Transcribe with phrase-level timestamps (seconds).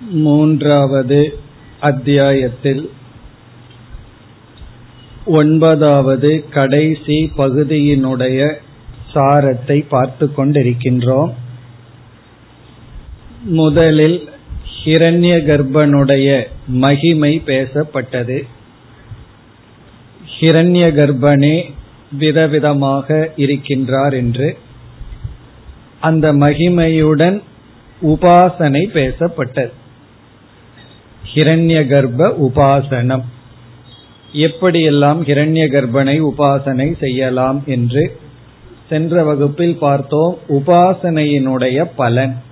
[0.00, 1.38] மூன்றாவது
[1.80, 2.90] அத்தியாயத்தில்.
[5.26, 8.54] ஒன்பதாவது கடைசி பகுதியினுடைய
[9.14, 11.32] சாரத்தை பார்த்து கொண்டிருக்கின்றோம்.
[13.42, 14.28] முதலில்
[14.84, 18.46] ஹிரண்ய கர்ப்பனுடைய மகிமை பேசப்பட்டது.
[20.40, 21.72] ஹிரண்ய கர்ப்பனே
[22.20, 24.58] விதவிதமாக இருக்கின்றார் என்று.
[26.00, 27.42] அந்த மகிமையுடன்
[28.02, 29.78] உபாசனை பேசப்பட்டது.
[31.34, 33.22] ஹிரண்ய கர்ப்ப உபாசனம்.
[34.34, 38.18] எப்படியெல்லாம் ஹிரண்ய கர்ப்பனை உபாசனை செய்யலாம் என்று
[38.88, 40.38] சென்ற வகுப்பில் பார்த்தோம்.
[40.48, 42.42] உபாசனையினுடைய பலன்.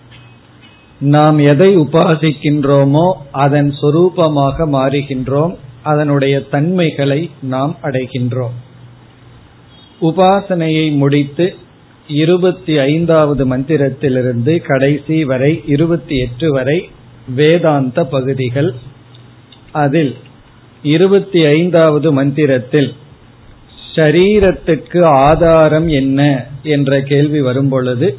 [1.00, 5.54] நாம் எதை உபாசிக்கின்றோமோ அதன் சொரூபமாக மாறுகின்றோம்.
[5.82, 8.56] அதனுடைய தன்மைகளை நாம் அடைகின்றோம்.
[10.00, 11.54] உபாசனையை முடித்து
[12.08, 16.90] இருபத்தி ஐந்தாவது மந்திரத்திலிருந்து கடைசி வரை இருபத்தி எட்டு வரை
[17.34, 18.74] வேதாந்த பகுதிகள்.
[19.72, 20.16] அதில்
[20.82, 22.94] இருபத்தி ஐந்தாவது மந்திரத்தில்
[23.94, 26.46] ஷரீரத்துக்கு ஆதாரம் என்ன?
[26.62, 28.18] என்ற கேள்வி வரும்பொழுது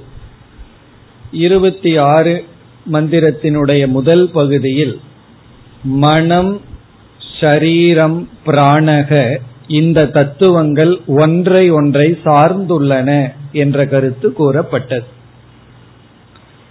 [1.31, 2.45] இருபத்தி ஆறு
[2.91, 4.99] மந்திரத்தினுடைய முதல் பகுதியில்
[5.83, 6.61] மனம்
[7.39, 15.05] ஷரீரம் பிராணக இந்த தத்துவங்கள் ஒன்றை ஒன்றை சார்ந்துள்ளன என்ற கருத்து கூறப்பட்டது.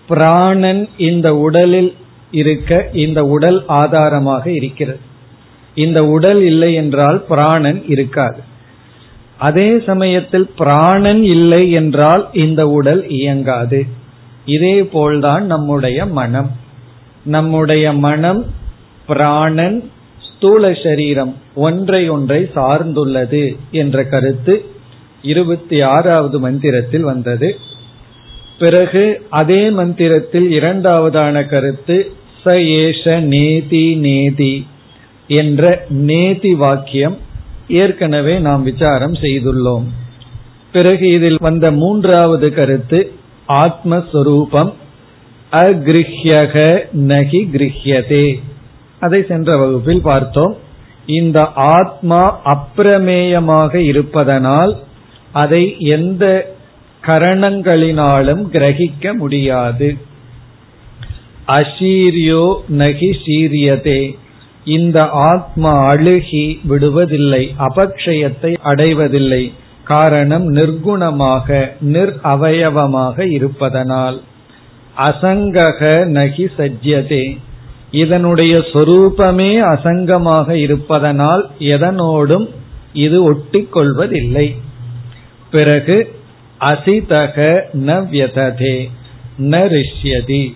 [0.09, 1.95] பிராணன் இந்த உடலில்
[2.31, 4.99] இருக்க இந்த உடல் ஆதாரமாக இருக்கிறது.
[5.75, 8.41] இந்த உடல் இல்லை என்றால் பிராணன் இருக்காது.
[9.39, 13.87] அதே சமயத்தில் பிராணன் இல்லை என்றால் இந்த உடல் இயங்காது.
[14.45, 16.51] இதே போல்தான் நம்முடைய மனம்.
[17.25, 18.47] நம்முடைய மனம்
[19.07, 19.91] பிராணன்
[20.37, 24.65] ஸ்தூல சரீரம் ஒன்றை ஒன்றை சார்ந்துள்ளது என்ற கருத்து
[25.23, 27.59] இருபத்தி ஆறாவது மந்திரத்தில் வந்தது.
[28.59, 32.13] பிறகு அதே மந்திரத்தில் இரண்டாவதான கருத்து
[32.45, 32.49] ச
[32.81, 34.67] ஏஷ நேதி நேதி
[35.29, 37.17] என்ற நேதி வாக்கியம்
[37.69, 39.87] ஏற்கனவே நாம் விசாரம் செய்துள்ளோம்.
[40.73, 43.13] பிறகு இதில் வந்த மூன்றாவது கருத்து
[43.49, 44.73] ஆத்மஸ்வரூபம்
[45.53, 48.41] அகிருஹ்யக நகி கிருஹ்யதே.
[49.01, 50.57] அதை சென்ற வகுப்பில் பார்த்தோம்.
[51.07, 54.79] இந்த ஆத்மா அப்பிரமேயமாக இருப்பதனால்
[55.33, 56.57] அதை எந்த
[57.09, 59.97] கரணங்களினாலும் கிரகிக்க முடியாது.
[61.49, 64.17] அசீரியோ நகி சீரியதே.
[64.65, 69.53] இந்த ஆத்மா அழுகி விடுவதில்லை அபக்ஷயத்தை அடைவதில்லை.
[69.85, 74.21] காரணம் நிர்குணமாக நிர் அவயவமாக இருப்பதனால்.
[74.99, 77.39] அசங்கக நகி சஜ்யதே.
[77.91, 82.49] இதனுடைய சொரூபமே அசங்கமாக இருப்பதனால் எதனோடும்
[82.93, 84.55] இது ஒட்டி கொள்வதில்லை
[85.51, 85.97] பிறகு
[86.61, 88.89] அசிதக ந வியததே
[89.39, 90.55] ந ரிஷ்யதி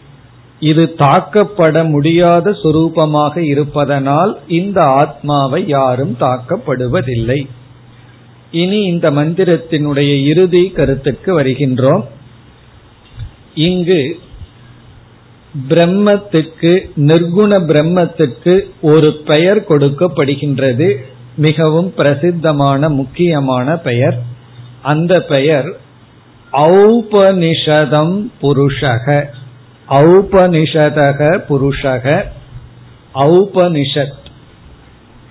[0.60, 7.46] இது தாக்கப்பட முடியாத சுரூபமாக இருப்பதனால் இந்த ஆத்மாவை யாரும் தாக்கப்படுவதில்லை.
[8.50, 12.04] இனி இந்த மந்திரத்தினுடைய இறுதி கருத்துக்கு வருகின்றோம்.
[13.54, 14.18] இங்கு
[15.68, 20.94] பிரம்மத்துக்கு நிர்குண பிரம்மத்துக்கு ஒரு பெயர் கொடுக்கப்படுகின்றது.
[21.36, 24.22] மிகவும் பிரசித்தமான முக்கியமான பெயர்.
[24.82, 25.80] அந்த பெயர்
[26.52, 29.24] ஔபனிஷதம் புருஷக.
[29.88, 32.24] ஔபனிஷதக புருஷக.
[33.14, 34.20] ஔபனிஷத்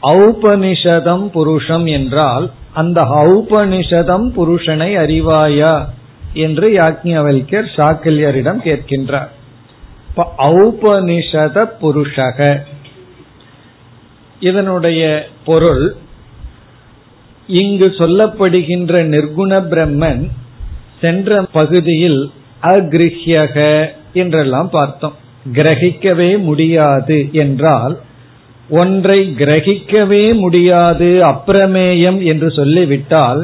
[0.04, 5.86] ஔபனிஷதம் புருஷம் என்றால் அந்த ஔபனிஷதம் புருஷனை அறிவாயா
[6.34, 9.28] என்று யாக்ஞவல்யர் சாக்கில்யரிடம் கேட்கின்றார்.
[10.38, 12.62] ஔபனிஷத புருஷக.
[14.40, 15.96] இதனுடைய பொருள்
[17.48, 20.30] இங்கு சொல்லப்படுகின்ற நிர்குண பிரம்மன்
[21.02, 22.22] சென்ற பகுதியில்
[22.64, 23.58] அகிருஹ்யக
[24.14, 25.16] என்றெல்லாம் பார்த்தோம்.
[25.54, 27.96] கிரகிக்கவே முடியாது என்றால்
[28.70, 33.42] ஒன்றை கிரகிக்கவே முடியாது அப்பிரமேயம் என்று சொல்லிவிட்டால்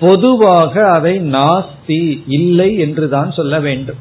[0.00, 2.02] பொதுவாக அதை நாஸ்தி
[2.38, 4.00] இல்லை என்றுதான் சொல்ல வேண்டும்.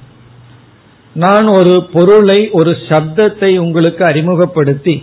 [1.16, 4.96] நான் ஒரு பொருளை ஒரு சப்தத்தை உங்களுக்கு அறிமுகப்படுத்தி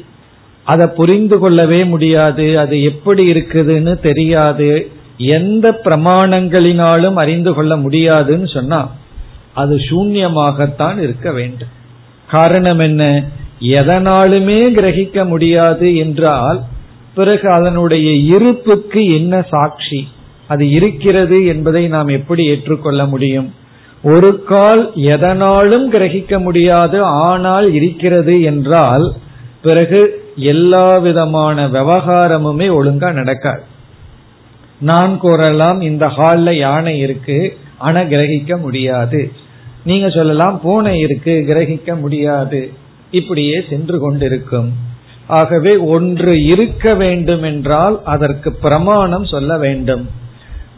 [0.66, 4.70] அதை புரிந்து கொள்ளவே முடியாது அது எப்படி இருக்குதுன்னு தெரியாது
[5.18, 8.92] எந்த பிரமாணங்களினாலும் அறிந்து கொள்ள முடியாதுன்னு சொன்னா
[9.54, 11.68] அது சூன்யமாகத்தான் இருக்க வேண்டும்.
[12.28, 13.24] காரணம் என்ன?
[13.60, 16.62] எதனாலுமே கிரகிக்க முடியாது என்றால்
[17.14, 20.08] பிறகு அதனுடைய இருப்புக்கு என்ன சாட்சி?
[20.46, 23.54] அது இருக்கிறது என்பதை நாம் எப்படி ஏற்றுக்கொள்ள முடியும்?
[24.02, 29.12] ஒரு கால் எதனாலும் கிரகிக்க முடியாது ஆனால் இருக்கிறது என்றால்
[29.62, 33.62] பிறகு எல்லா விதமான விவகாரமுமே ஒழுங்கா நடக்காது.
[34.80, 39.32] நான் கூறலாம் இந்த ஹால்ல யானை இருக்கு ஆனா கிரகிக்க முடியாது.
[39.84, 42.72] நீங்க சொல்லலாம் பூனை இருக்கு கிரகிக்க முடியாது.
[43.10, 44.72] இப்படியே சென்று கொண்டிருக்கும்.
[45.26, 50.08] ஆகவே ஒன்று இருக்க வேண்டும் என்றால் அதற்கு பிரமாணம் சொல்ல வேண்டும்.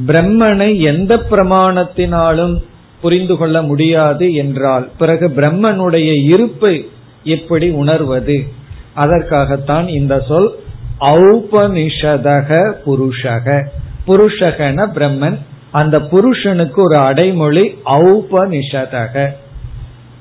[0.06, 2.62] பிரம்மனை எந்த பிரமாணத்தினாலும்
[3.00, 6.88] புரிந்து கொள்ள முடியாது என்றால் பிறகு பிரம்மனுடைய இருப்பை
[7.24, 8.46] எப்படி உணர்வது?
[8.94, 10.54] அதற்காகத்தான் இந்த சொல்
[11.00, 13.66] ஔபனிஷதக புருஷக.
[14.10, 15.38] புருஷகன பிரம்மன்
[15.70, 19.28] அந்த புருஷனுக்கு ஒரு அடைமொழி ஔபனிஷதக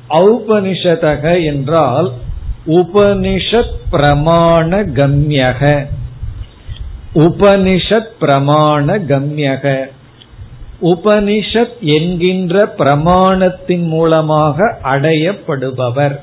[0.09, 2.11] ஔபனிஷதக என்றால்
[2.67, 5.87] உபனிஷத் பிரமாண கம்யக.
[7.15, 9.85] உபனிஷத் பிரமாண கம்யக.
[10.81, 16.19] உபனிஷத் என்கின்ற பிரமாணத்தின் மூலமாக அடையப்படுபவர்.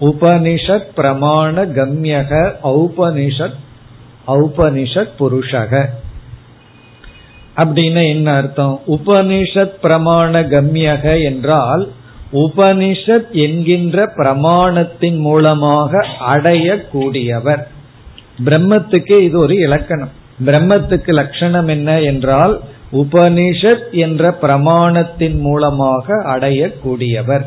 [0.00, 3.58] உபனிஷத் பிரமாண கம்யக ஔபனிஷத்
[4.26, 5.88] ஔபனிஷத் புருஷக.
[7.56, 8.80] அப்படின்னு என்ன அர்த்தம்?
[8.86, 11.88] உபனிஷத் பிரமாண கம்யக என்றால்
[12.32, 17.62] உபனிஷத் என்கின்ற பிரமாணத்தின் மூலமாக அடையக்கூடியவர்.
[18.44, 20.10] பிரம்மத்துக்கு இது ஒரு இலக்கணம்.
[20.44, 22.60] பிரம்மத்துக்கு லட்சணம் என்ன என்றால்
[22.92, 27.46] உபனிஷத் என்ற பிரமாணத்தின் மூலமாக அடையக்கூடியவர்.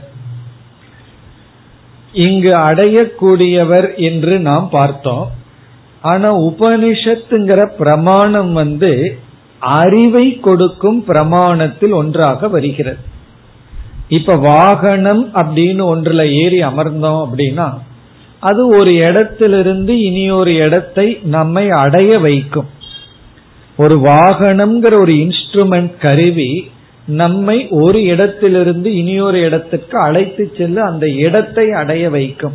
[2.13, 5.31] இங்கு அடையக்கூடியவர் என்று நாம் பார்த்தோம்.
[6.01, 9.19] ஆனா உபனிஷத்துங்கிற பிரமாணம் வந்து
[9.59, 12.97] அறிவை கொடுக்கும் பிரமாணத்தில் ஒன்றாக வருகிறது.
[14.09, 17.77] இப்ப வாகனம் அப்படின்னு ஒன்றுல ஏறி அமர்ந்தோம் அப்படின்னா
[18.39, 22.69] அது ஒரு இடத்திலிருந்து இனி ஒரு இடத்தை நம்மை அடைய வைக்கும்.
[23.77, 26.71] ஒரு வாகனம்ங்கிற ஒரு இன்ஸ்ட்ருமெண்ட் கருவி
[27.05, 32.53] நம்மை ஒரு இடத்திலிருந்து இனியொரு இடத்துக்கு அழைத்து செல்ல அந்த இடத்தை அடைய வைக்கும்.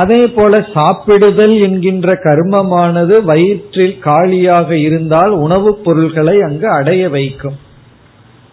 [0.00, 7.58] அதே போல சாப்பிடுதல் என்கின்ற கர்மமானது வயிற்றில் காலியாக இருந்தால் உணவுப் பொருள்களை அங்கு அடைய வைக்கும்.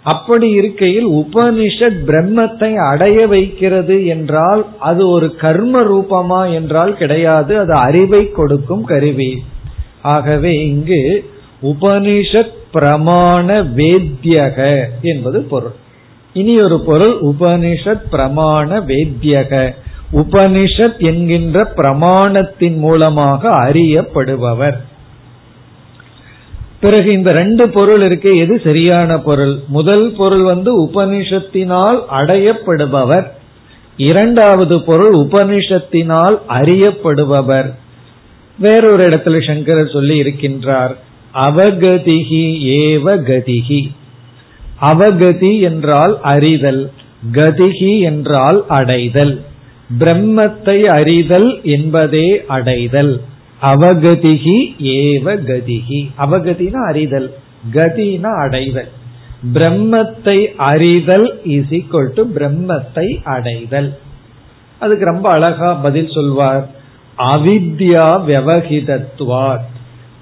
[0.03, 8.31] அப்படி இருக்கையில் உபனிஷத் பிரம்மத்தை அடைய வைக்கிறது என்றால் அது ஒரு கர்ம ரூபமா என்றால் கிடையாது அது அறிவை
[8.31, 9.31] கொடுக்கும் கருவி.
[10.01, 11.03] ஆகவே இங்கு
[11.63, 14.57] உபனிஷத் பிரமாண வேத்தியக
[15.01, 15.75] என்பது பொருள்.
[16.33, 19.53] இனி ஒரு பொருள் உபனிஷத் பிரமாண வேத்தியக
[20.15, 24.77] உபனிஷத் என்கின்ற பிரமாணத்தின் மூலமாக அறியப்படுபவர்.
[26.79, 29.55] பிறகு இந்த ரெண்டு பொருள் இருக்கு எது சரியான பொருள்?
[29.67, 33.27] முதல் பொருள் வந்து உபனிஷத்தினால் அடையப்படுபவர்.
[33.97, 37.73] இரண்டாவது பொருள் உபனிஷத்தினால் அறியப்படுபவர்.
[38.59, 40.95] வேறொரு இடத்துல சங்கரர் சொல்லி இருக்கின்றார்
[41.33, 42.45] அவகதிகி
[42.81, 43.91] ஏவ கதிகி
[44.81, 46.91] அவகதி என்றால் அறிதல்
[47.31, 49.41] கதிகி என்றால் அடைதல்.
[49.99, 53.21] பிரம்மத்தை அறிதல் என்பதே அடைதல்.
[53.61, 56.09] அவகதிகி ஏவ கதிகி.
[56.17, 57.33] அவகதினா அறிதல்
[57.73, 58.89] கதினா அடைதல்.
[59.53, 63.97] பிரம்மத்தை அறிதல் இஸ் ஈக்வல் டு பிரம்மத்தை அடைதல்.
[64.79, 66.69] அதுக்கு ரொம்ப அழகா பதில் சொல்வார்.
[67.17, 69.63] அவித்யா விவகிதத்துவார்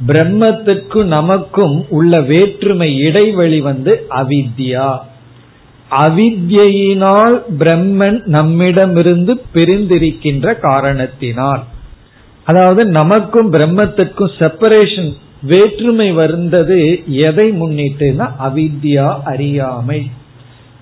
[0.07, 4.99] பிரம்மத்திற்கும் நமக்கும் உள்ள வேற்றுமை இடைவெளி வந்து அவித்யா.
[6.01, 11.63] அவித்யினால் பிரம்மன் நம்மிடமிருந்து பிரிந்திருக்கின்ற காரணத்தினால்.
[12.43, 20.09] அதாவது நமக்கும் பிரம்மத்திற்கும் செப்பரேஷன் வேற்றுமை வந்தது எதை முன்னிட்டுனா அவித்யா அறியாமை.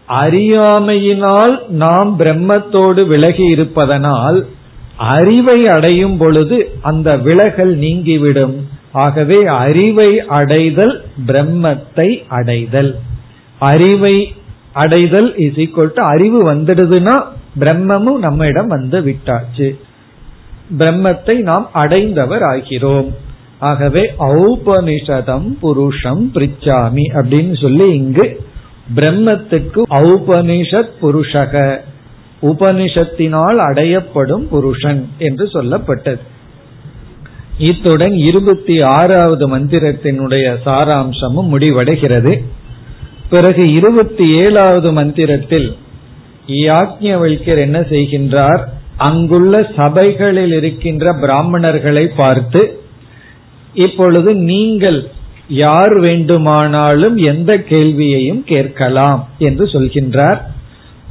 [0.08, 4.46] அறியாமையினால் நாம் பிரம்மத்தோடு விலகி இருப்பதனால்
[4.96, 8.68] அறிவை அடையும் பொழுது அந்த விலகல் நீங்கிவிடும்.
[8.92, 12.96] ஆகவே அறிவை அடைதல் பிரம்மத்தை அடைதல்.
[13.60, 14.34] அறிவை
[14.74, 17.24] அடைதல் இஸ் ஈக்குவல் டு அறிவு வந்துடுதுன்னா
[17.60, 19.80] பிரம்மமும் நம்மிடம் வந்து விட்டாச்சு.
[20.78, 23.10] பிரம்மத்தை நாம் அடைந்தவர் ஆகிறோம்
[23.60, 28.46] ஆகவே ஔபனிஷதம் புருஷம் பிரிச்சாமி அப்படின்னு சொல்லி இங்கு
[28.96, 31.78] பிரம்மத்துக்கு ஔபனிஷத் புருஷக
[32.42, 36.20] உபனிஷத்தினால் அடையப்படும் புருஷன் என்று சொல்லப்பட்டது.
[37.58, 42.44] இத்துடன் இருபத்தி ஆறாவது மந்திரத்தினுடைய சாராம்சமும் முடிவடைகிறது.
[43.32, 45.70] பிறகு இருபத்தி ஏழாவது மந்திரத்தில்
[46.48, 48.62] யாக்ஞவல்யர் என்ன செய்கின்றார்?
[48.98, 52.62] அங்குள்ள சபைகளில் இருக்கின்ற பிராமணர்களை பார்த்து
[53.74, 55.00] இப்பொழுது நீங்கள்
[55.48, 60.42] யார் வேண்டுமானாலும் எந்த கேள்வியையும் கேட்கலாம் என்று சொல்கின்றார்.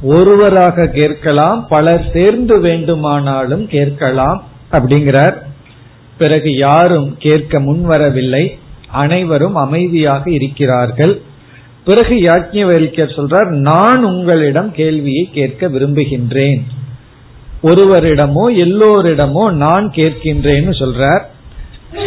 [0.03, 4.39] ஒருவராக கேட்கலாம் பலர் சேர்ந்து வேண்டுமானாலும் கேட்கலாம்
[4.71, 5.35] அப்படிங்கிறார்.
[6.17, 8.45] பிறகு யாரும் கேட்க முன்வரவில்லை.
[9.03, 11.21] அனைவரும் அமைதியாக இருக்கிறார்கள்.
[11.85, 16.61] பிறகு யாஜ்யவல்யர் சொல்றார் நான் உங்களிடம் கேள்வியை கேட்க விரும்புகின்றேன்.
[17.63, 21.21] ஒருவரிடமோ எல்லோரிடமோ நான் கேட்கின்றேன்னு சொல்றார்.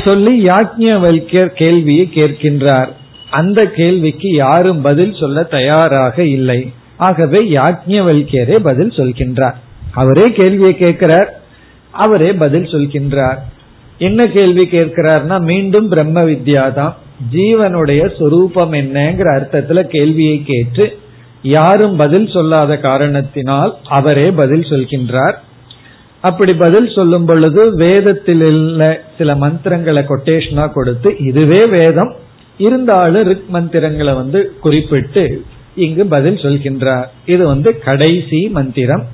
[0.05, 2.89] சொல்லி யாஜ்யவல்யர் கேள்வியை கேட்கின்றார்.
[3.31, 6.73] அந்த கேள்விக்கு யாரும் பதில் சொல்ல தயாராக இல்லை.
[6.97, 9.55] ஆகவே யாஜ்யவல்யரே பதில் சொல்கின்றார்.
[9.93, 11.43] அவரே கேள்வியை கேட்கிறார்.
[11.91, 13.39] அவரே பதில் சொல்கின்றார்.
[13.99, 16.97] என்ன கேள்வி கேட்கிறார்னா மீண்டும் பிரம்ம வித்யா தான்
[17.33, 20.99] ஜீவனுடைய சொரூபம் என்னங்கிற அர்த்தத்துல கேள்வியை கேட்டு
[21.43, 25.35] யாரும் பதில் சொல்லாத காரணத்தினால் அவரே பதில் சொல்கின்றார்.
[26.21, 32.15] அப்படி பதில் சொல்லும் பொழுது வேதத்தில் உள்ள சில மந்திரங்களை கொட்டேஷனா கொடுத்து இதுவே வேதம்.
[32.59, 35.45] இருந்தாலும் ரிக் மந்திரங்களை வந்து குறிப்பிட்டு
[35.75, 37.05] இங்கு பதில் சொல்கின்றார்.
[37.27, 39.05] இது வந்து கடைசி மந்திரம்.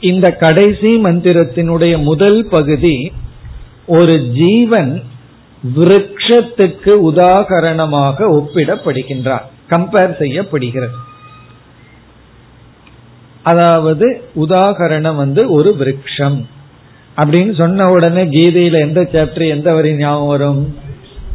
[0.00, 3.12] இந்த கடைசி மந்திரத்தினுடைய முதல் பகுதி
[3.86, 5.02] ஒரு ஜீவன்
[6.28, 9.42] விருட்சத்துக்கு உதாகரணமாக ஒப்பிடப்படுகின்றார்.
[9.70, 10.92] கம்பேர் செய்யப்படுகிறது.
[13.42, 16.44] அதாவது உதாகரணம் வந்து ஒரு விரக்ஷம்.
[17.16, 20.76] அப்படின்னு சொன்ன உடனே கீதையில எந்த சாப்டர் எந்த வரி ஞாபகம் வரும்?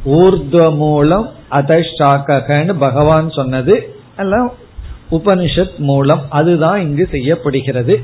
[0.05, 3.95] ஊர்துவ மூலம் அதஷ்டாக்கன்னு பகவான் சொன்னது.
[4.17, 4.53] எல்லாம்
[5.11, 8.01] உபனிஷத் மூலம் அதுதான் இங்கு செய்யப்படுகிறது.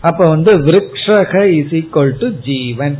[0.08, 2.96] அப்ப வந்து விரக்ஷக இஸ் ஈக்வல் டு ஜீவன்.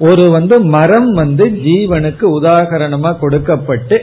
[0.00, 3.96] ஒரு வந்து மரம் வந்து ஜீவனுக்கு உதாகரணமா கொடுக்கப்பட்டு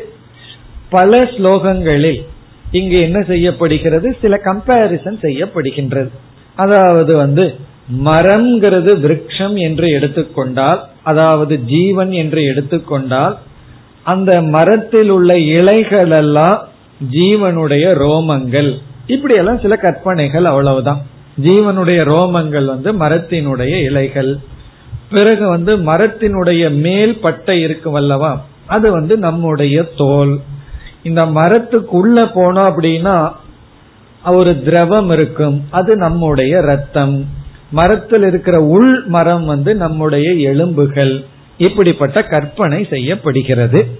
[0.89, 2.21] பல ஸ்லோகங்களில்
[2.71, 4.07] இங்கு என்ன செய்யப்படுகிறது?
[4.21, 6.11] சில கம்பேரிசன் செய்யப்படுகின்றது.
[6.55, 7.45] அதாவது வந்து
[8.07, 13.35] மரம்ங்கிறது விரக்ஷம் என்று எடுத்துக்கொண்டால் அதாவது ஜீவன் என்று எடுத்துக்கொண்டால்
[14.03, 16.59] அந்த மரத்தில் உள்ள இலைகள் எல்லாம்
[17.15, 18.71] ஜீவனுடைய ரோமங்கள்.
[19.07, 21.01] இப்படியெல்லாம் சில கற்பனைகள் அவ்வளவுதான்.
[21.41, 24.37] ஜீவனுடைய ரோமங்கள் வந்து மரத்தினுடைய இலைகள்.
[25.09, 28.45] பிறகு வந்து மரத்தினுடைய மேல் பட்டை இருக்கும் அல்லவா?
[28.65, 30.39] அது வந்து நம்முடைய தோல்.
[31.03, 33.31] இந்த மரத்துக்குள்ள போனோம் அப்படின்னா
[34.25, 35.63] ஒரு திரவம் இருக்கும்.
[35.69, 37.25] அது நம்முடைய ரத்தம்
[37.71, 41.25] மரத்தில் இருக்கிற உள் மரம் வந்து நம்முடைய எலும்புகள்.
[41.57, 43.99] இப்படிப்பட்ட கற்பனை செய்யப்படுகிறது.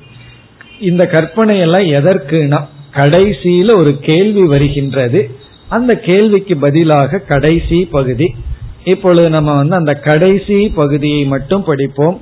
[0.80, 5.36] இந்த கற்பனை எல்லாம் எதற்குனா கடைசியில ஒரு கேள்வி வருகின்றது.
[5.72, 8.36] அந்த கேள்விக்கு பதிலாக கடைசி பகுதி.
[8.84, 12.22] இப்பொழுது நம்ம வந்து அந்த கடைசி பகுதியை மட்டும் படிப்போம்.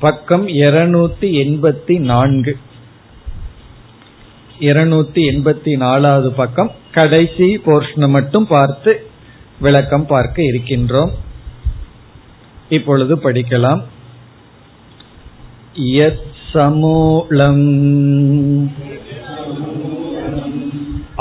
[0.00, 2.56] பக்கம் இருநூத்தி எண்பத்தி நான்கு.
[4.60, 6.70] இருநூத்தி எண்பத்தி நாலாவது பக்கம்.
[6.92, 9.06] கடைசி போர்ஷனை மட்டும் பார்த்து
[9.60, 11.10] விளக்கம் பார்க்க இருக்கின்றோம்.
[12.68, 13.82] இப்பொழுது படிக்கலாம்.
[15.74, 17.64] யத் சமூலம்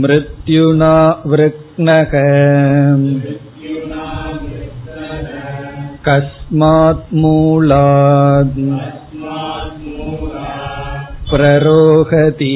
[0.03, 2.11] मृत्युना वृक्नः
[6.07, 8.59] कस्मात् मूलात्
[11.29, 12.55] प्ररोहति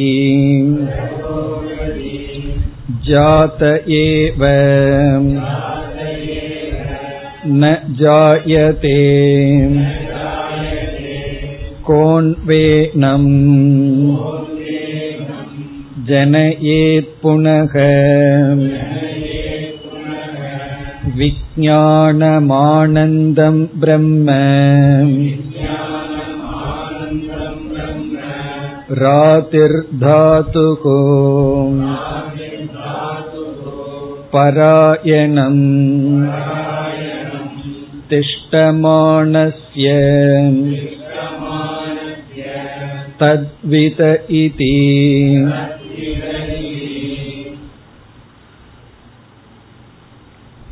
[3.10, 3.64] जात
[4.00, 4.44] एव
[7.62, 7.72] न
[8.02, 8.98] जायते
[11.90, 13.30] कोन्वेनम्
[16.10, 17.74] जनयेत् पुनः
[21.20, 22.38] विज्ञानमानन्दं
[23.82, 24.36] ब्रह्म
[29.02, 30.84] रातिर्धातुः
[34.34, 35.64] परायणम्
[38.12, 39.88] तिष्ठमानस्य
[43.20, 44.00] तद्वित
[44.40, 44.76] इति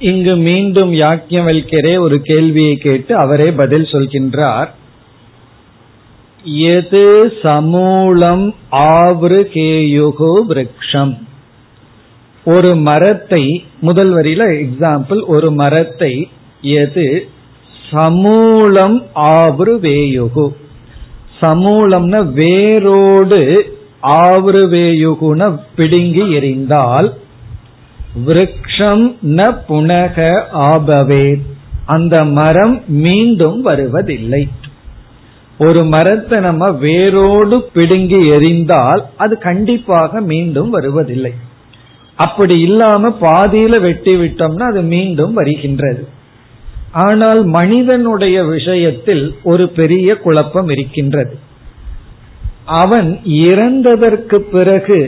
[0.02, 4.70] இங்கு மீண்டும் யாக்கியவல்கரே ஒரு கேள்வியை கேட்டு அவரே பதில் சொல்கின்றார்
[6.45, 11.19] எது சமூலம் ஆவருகேயுகு விரக்ஷம்?
[12.45, 16.29] ஒரு மரத்தை முதல் வரியில எக்ஸாம்பிள் ஒரு மரத்தை
[16.61, 17.29] எது
[17.91, 20.49] சமூலம் ஆவருவேயுகு?
[21.41, 27.13] சமூலம்னா வேரோடு ஆவருவேயுகுன பிடுங்கி எறிந்தால்
[28.27, 31.41] விரக்ஷம் ந புனக ஆபவே.
[31.87, 34.49] அந்த மரம் மீண்டும் வருவதில்லை.
[35.65, 41.33] ஒரு மரத்தை நம்ம வேரோடு பிடுங்கி எரிந்தால் அது கண்டிப்பாக மீண்டும் வருவதில்லை.
[42.17, 46.03] அப்படி இல்லாம பாதியில வெட்டி விட்டோம்னா அது மீண்டும் வருகின்றது.
[47.05, 51.35] ஆனால் மனிதனுடைய விஷயத்தில் ஒரு பெரிய குழப்பம் இருக்கின்றது.
[52.65, 53.09] அவன்
[53.47, 54.99] இறந்ததற்கு பிறகு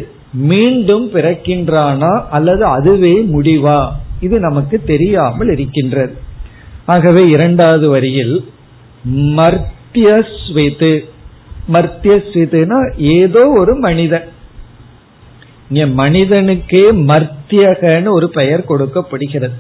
[0.51, 3.81] மீண்டும் பிறக்கின்றானா அல்லது அதுவே முடிவா?
[4.21, 6.15] இது நமக்கு தெரியாமல் இருக்கின்றது.
[6.87, 8.37] ஆகவே இரண்டாவது வரியில்
[9.95, 10.93] மர்த்தியஸ்விது
[11.73, 14.25] மர்த்தியஸ்விதுனா ஏதோ ஒரு மனிதன்.
[15.71, 19.55] இங்க மனிதனுக்கே மர்த்தியகன்னு ஒரு பெயர் கொடுக்கப்படுகிறது.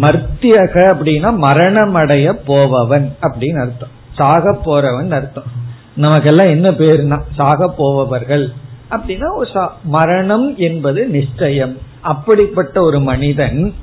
[0.00, 3.94] மர்த்தியக அப்படின்னா மரணமடைய போபவன் அப்படின்னு அர்த்தம்.
[4.14, 5.50] சாக போறவன் அர்த்தம்.
[5.96, 8.52] நமக்கெல்லாம் என்ன பேருனா சாக போபவர்கள்
[8.90, 11.76] அப்படின்னா மரணம் என்பது நிச்சயம்.
[12.00, 13.74] அப்படிப்பட்ட ஒரு மனிதன்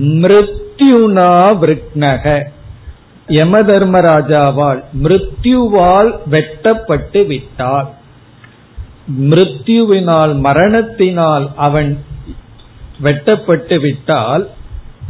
[0.00, 1.30] மிருத்யுனா
[1.60, 2.42] விருக்னக.
[3.26, 7.94] யம தர்மராஜாவால் மிருத்யுவால் வெட்டப்பட்டு விட்டார்.
[9.20, 12.04] மிருத்யுவினால் மரணத்தினால் அவன்
[13.02, 14.48] வெட்டப்பட்டு விட்டால்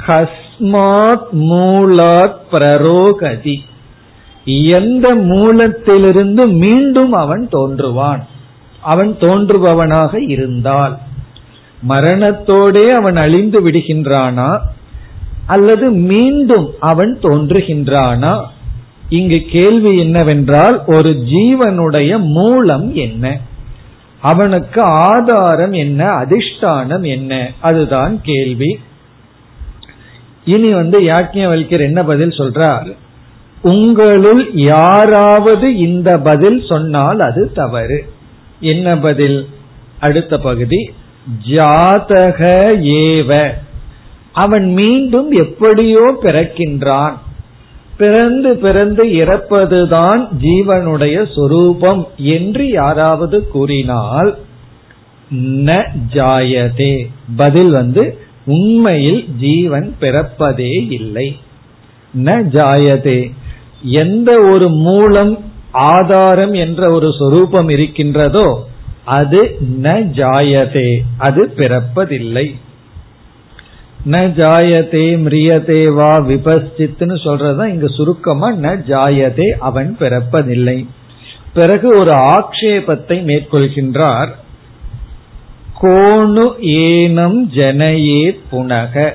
[0.07, 3.55] கஸ்மாத் மூலாத் பிரரோகதி.
[4.45, 8.23] எந்த மூலத்திலிருந்து மீண்டும் அவன் தோன்றுவான்?
[8.81, 10.99] அவன் தோன்றுபவனாக இருந்தால்.
[11.89, 14.59] மரணத்தோடே அவன் அழிந்து விடுகின்றானா?
[15.47, 18.43] அல்லது மீண்டும் அவன் தோன்றுகின்றானா?
[19.09, 23.39] இங்கு கேள்வி என்னவென்றால் ஒரு ஜீவனுடைய மூலம் என்ன?
[24.21, 26.07] அவனுக்கு ஆதாரம் என்ன?
[26.07, 27.53] அதிஷ்டானம் என்ன?
[27.61, 28.79] அதுதான் கேள்வி.
[30.45, 32.97] இனி வந்து யாக்கியவல்யர் என்ன பதில் சொல்றார்?
[33.63, 38.13] உங்களுள் யாராவது இந்த பதில் சொன்னால் அது தவறு.
[38.61, 39.49] என்ன பதில்?
[40.01, 40.91] அடுத்த பகுதி.
[41.49, 43.51] ஜாதக ஏவ.
[44.33, 47.13] அவன் மீண்டும் எப்படியோ பிறக்கின்றான்.
[47.97, 54.39] பிறந்து பிறந்து இறப்பதுதான் ஜீவனுடைய சொரூபம் என்று யாராவது கூறினால்
[55.35, 57.07] ந ஜாயதே.
[57.37, 61.37] பதில் வந்து உண்மையில் ஜீவன் பிறப்பதே இல்லை.
[62.25, 63.33] ந ஜாயதே.
[63.83, 65.39] எந்த ஒரு மூலம்
[65.71, 68.67] ஆதாரம் என்ற ஒரு சொரூபம் இருக்கின்றதோ
[69.05, 70.99] அது ந ஜாயதே.
[71.19, 72.55] அது பிறப்பதில்லை.
[74.11, 80.87] ந ஜாயதே மிரியதே வா விபஸ்தித்னு சொல்றதுதான் இங்க சுருக்கமா ந ஜாயதே அவன் பிறப்பதில்லை.
[81.55, 84.29] பிறகு ஒரு ஆக்ஷேபத்தை மேற்கொள்கின்றார்.
[85.83, 89.13] கோணு ஏனம் ஜனயே புனக.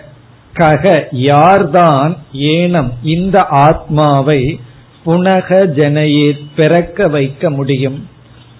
[0.53, 4.59] கக யார்தான் ஏனம் இந்த ஆத்மாவை
[5.05, 8.07] புனக ஜனையே பிறக்க வைக்க முடியும்.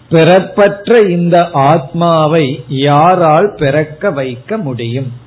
[0.10, 5.26] பிறப்பற்ற இந்த ஆத்மாவை யாரால் பிறக்க வைக்க முடியும்?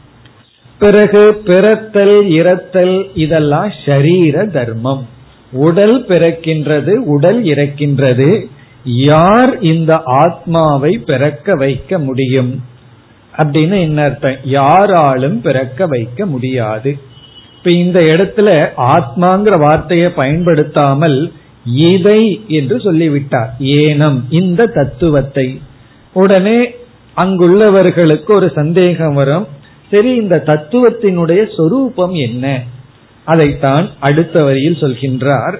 [0.80, 5.06] பிறகு பிறத்தல் இறத்தல் இதெல்லாம் ஷரீர தர்மம்.
[5.52, 8.46] உடல் பிறக்கின்றது உடல் இறக்கின்றது.
[8.84, 12.64] யார் இந்த ஆத்மாவை பிறக்க வைக்க முடியும்?
[13.36, 14.36] அப்படின்னு என்ன அர்த்தம்?
[14.44, 16.98] யாராலும் பிறக்க வைக்க முடியாது.
[17.56, 21.32] இப்ப இந்த இடத்துல ஆத்மாங்கிற வார்த்தையை பயன்படுத்தாமல்
[21.64, 23.56] இதை என்று சொல்லிவிட்டார்.
[23.60, 25.60] ஏனம் இந்த தத்துவத்தை.
[26.12, 26.74] உடனே
[27.16, 29.46] அங்குள்ளவர்களுக்கு ஒரு சந்தேகம் வரும்.
[29.90, 32.62] சரி இந்த தத்துவத்தினுடைய சொரூபம் என்ன?
[33.24, 35.56] அதைத்தான் அடுத்த வரியில் சொல்கின்றார்.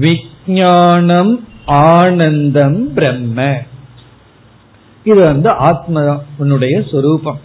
[0.00, 3.62] விஜானம் ஆனந்தம் பிரம்ம.
[5.04, 7.40] இது வந்து ஆத்மனுடைய சொரூபம்.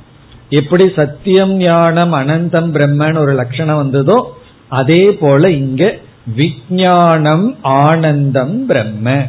[0.50, 5.96] எப்படி சத்தியம் ஞானம் அனந்தம் பிரம்மன் ஒரு லட்சணம் வந்ததோ அதே போல இங்க
[6.38, 9.26] விஜானம் ஆனந்தம் பிரம்ம.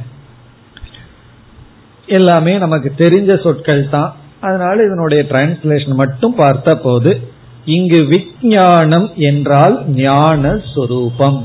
[2.07, 4.16] எல்லாமே நமக்கு தெரிஞ்ச சொற்கள் தான்
[4.47, 7.13] அதனால இதனுடைய டிரான்ஸ்லேஷன் மட்டும் பார்த்த போது
[7.65, 10.43] இங்கு விஜயானம் என்றால் ஞான
[10.75, 11.39] சொரூபம்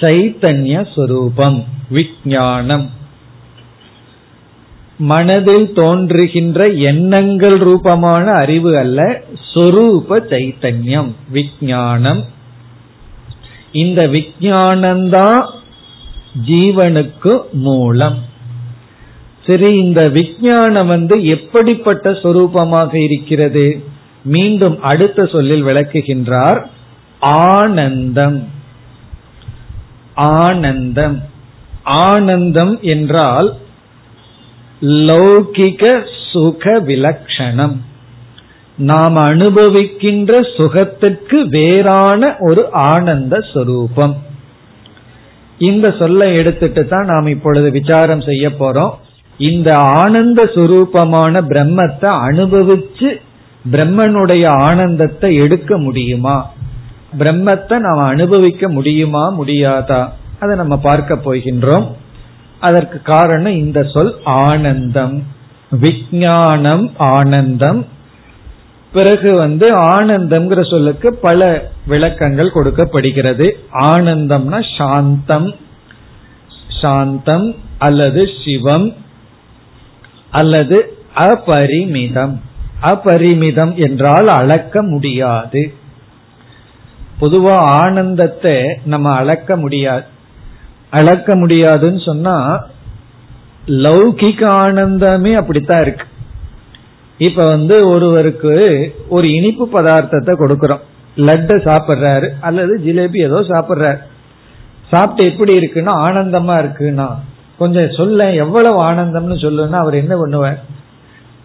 [0.00, 1.58] சைத்தன்ய சொரூபம்
[1.90, 2.86] விஜயானம்
[5.10, 9.00] மனதில் தோன்றுகின்ற எண்ணங்கள் ரூபமான அறிவு அல்ல
[9.52, 12.20] சொரூப சைத்தன்யம் விஜயானம்
[13.82, 15.42] இந்த விஜானம்தான்
[16.48, 17.32] ஜீவனுக்கு
[17.66, 18.18] மூலம்.
[19.50, 23.82] சரி இந்த விஜயானம் வந்து எப்படிப்பட்ட சொரூபமாக இருக்கிறது?
[24.24, 26.66] மீண்டும் அடுத்த சொல்லில் விளக்குகின்றார்.
[27.20, 28.48] ஆனந்தம்.
[30.14, 31.22] ஆனந்தம்.
[31.82, 33.56] ஆனந்தம் என்றால்
[34.80, 37.76] லௌகிக சுக விலக்ஷணம்.
[38.76, 44.22] நாம் அனுபவிக்கின்ற சுகத்திற்கு வேறான ஒரு ஆனந்த சொரூபம்.
[45.58, 48.94] இந்த சொல்லை எடுத்துட்டு தான் நாம் இப்பொழுது விசாரம் செய்ய போறோம்.
[49.40, 53.20] இந்த ஆனந்த சுரூபமான பிரம்மத்தை அனுபவிச்சு
[53.70, 56.52] பிரம்மனுடைய ஆனந்தத்தை எடுக்க முடியுமா?
[57.18, 60.08] பிரம்மத்தை நாம் அனுபவிக்க முடியுமா முடியாதா?
[60.40, 61.86] அதை நம்ம பார்க்க போகின்றோம்.
[62.60, 65.22] அதற்கு காரணம் இந்த சொல் ஆனந்தம்.
[65.80, 67.86] விஜானம் ஆனந்தம்.
[68.92, 73.56] பிறகு வந்து ஆனந்தம்ங்கிற சொல்லுக்கு பல விளக்கங்கள் கொடுக்கப்படுகிறது.
[73.72, 75.54] ஆனந்தம்னா சாந்தம்.
[76.82, 78.94] சாந்தம் அல்லது சிவம்.
[80.30, 82.40] அல்லது அபரிமிதம்.
[82.82, 85.72] அபரிமிதம் என்றால் அளக்க முடியாது.
[87.20, 90.04] பொதுவா ஆனந்தத்தை நம்ம அளக்க முடியாது.
[90.90, 92.66] அளக்க முடியாதுன்னு சொன்னா
[93.66, 96.06] லௌகிக ஆனந்தமே அப்படித்தான் இருக்கு.
[97.18, 98.54] இப்ப வந்து ஒருவருக்கு
[99.08, 100.80] ஒரு இனிப்பு பதார்த்தத்தை கொடுக்கறோம்.
[101.16, 103.98] லட்டு சாப்பிட்றாரு அல்லது ஜிலேபி ஏதோ சாப்பிட்றாரு.
[104.88, 107.08] சாப்பிட்டு எப்படி இருக்குன்னா ஆனந்தமா இருக்குன்னா
[107.60, 110.58] கொஞ்சம் சொல்ல எவ்வளவு ஆனந்தம்னு சொல்லுன்னா அவர் என்ன பண்ணுவார்?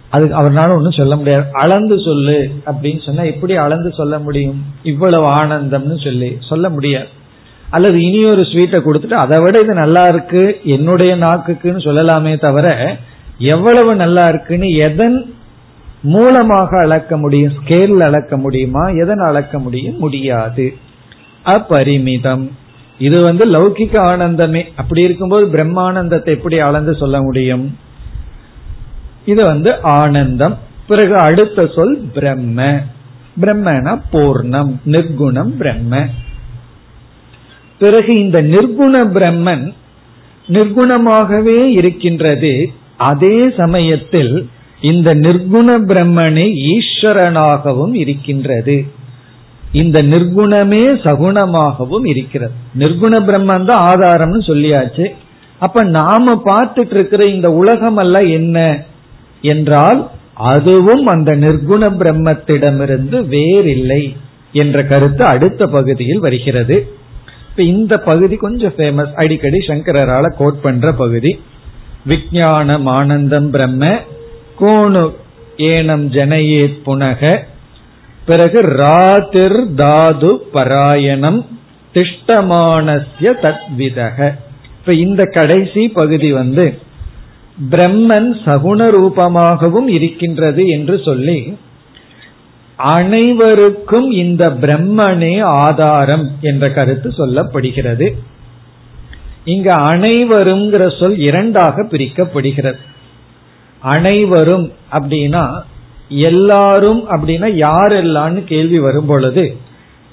[0.10, 1.46] அது அவர்னால ஒன்றும் சொல்ல முடியாது.
[1.52, 4.60] அளந்து சொல்லு அப்படின்னு சொன்னா எப்படி அளந்து சொல்ல முடியும்?
[4.84, 7.08] இவ்வளவு ஆனந்தம்னு சொல்லி சொல்ல முடியாது.
[7.70, 12.68] அல்லது இனி ஒரு ஸ்வீட்டை கொடுத்துட்டு அதை விட இது நல்லா இருக்கு என்னுடைய நாக்குக்குன்னு சொல்லலாமே தவிர
[13.38, 15.18] எவ்வளவு நல்லா இருக்குன்னு எதன்
[16.02, 17.54] மூலமாக அளக்க முடியும்?
[17.58, 18.84] ஸ்கேல் அளக்க முடியுமா?
[19.04, 19.98] எதன் அளக்க முடியும்?
[19.98, 20.66] முடியாது.
[21.44, 22.46] அப்பரிமிதம்
[22.98, 24.64] இது வந்து லௌகிக ஆனந்தமே.
[24.76, 27.78] அப்படி இருக்கும்போது பிரம்மானந்தத்தை எப்படி அளந்து சொல்ல முடியும்?
[29.26, 30.58] இது வந்து ஆனந்தம்.
[30.88, 32.82] பிறகு அடுத்த சொல் பிரம்ம.
[33.42, 36.06] பிரம்மனா பூர்ணம் நிர்குணம் பிரம்ம.
[37.80, 39.74] பிறகு இந்த நிர்குண பிரம்மன்
[40.48, 42.72] நிர்குணமாகவே இருக்கின்றது.
[42.98, 44.50] அதே சமயத்தில்
[44.82, 48.86] இந்த நிர்குண பிரம்மனே ஈஸ்வரனாகவும் இருக்கின்றது.
[49.76, 52.54] இந்த நிர்குணமே சகுணமாகவும் இருக்கிறது.
[52.80, 55.06] நிர்குண பிரம்மன் தான் ஆதாரம்னு சொல்லியாச்சு.
[55.60, 58.84] அப்ப நாம பார்த்துட்டு இருக்கிற இந்த உலகம் அல்ல என்ன?
[59.42, 64.16] என்றால் அதுவும் அந்த நிர்குண பிரம்மத்திடமிருந்து வேறில்லை
[64.52, 66.88] என்ற கருத்து அடுத்த பகுதியில் வருகிறது.
[67.50, 71.40] இப்ப இந்த பகுதி கொஞ்சம் ஃபேமஸ் அடிக்கடி சங்கரால கோட் பண்ற பகுதி.
[72.08, 74.00] விஜயானம் ஆனந்தம் பிரம்ம
[74.60, 75.04] கோணு
[75.58, 77.40] ஏனம் ஜனயேத் புனக
[78.26, 81.46] பிறகு ராதிர் தாது பராயணம்
[81.94, 84.34] திஷ்டமானசிய தத்விதக.
[84.80, 86.80] இப்ப இந்த கடைசி பகுதி வந்து
[87.72, 91.58] பிரம்மன் சகுண ரூபமாகவும் இருக்கின்றது என்று சொல்லி
[92.76, 98.12] அனைவருக்கும் இந்த பிரம்மனே ஆதாரம் என்ற கருத்து சொல்லப்படுகிறது.
[99.46, 102.78] இங்க அனைவருங்கிற சொல் இரண்டாக பிரிக்கப்படுகிறது.
[103.80, 105.62] அனைவரும் அப்படின்னா
[106.10, 109.58] எல்லாரும் அப்படின்னா யாரெல்லாம்னு கேள்வி வரும் பொழுது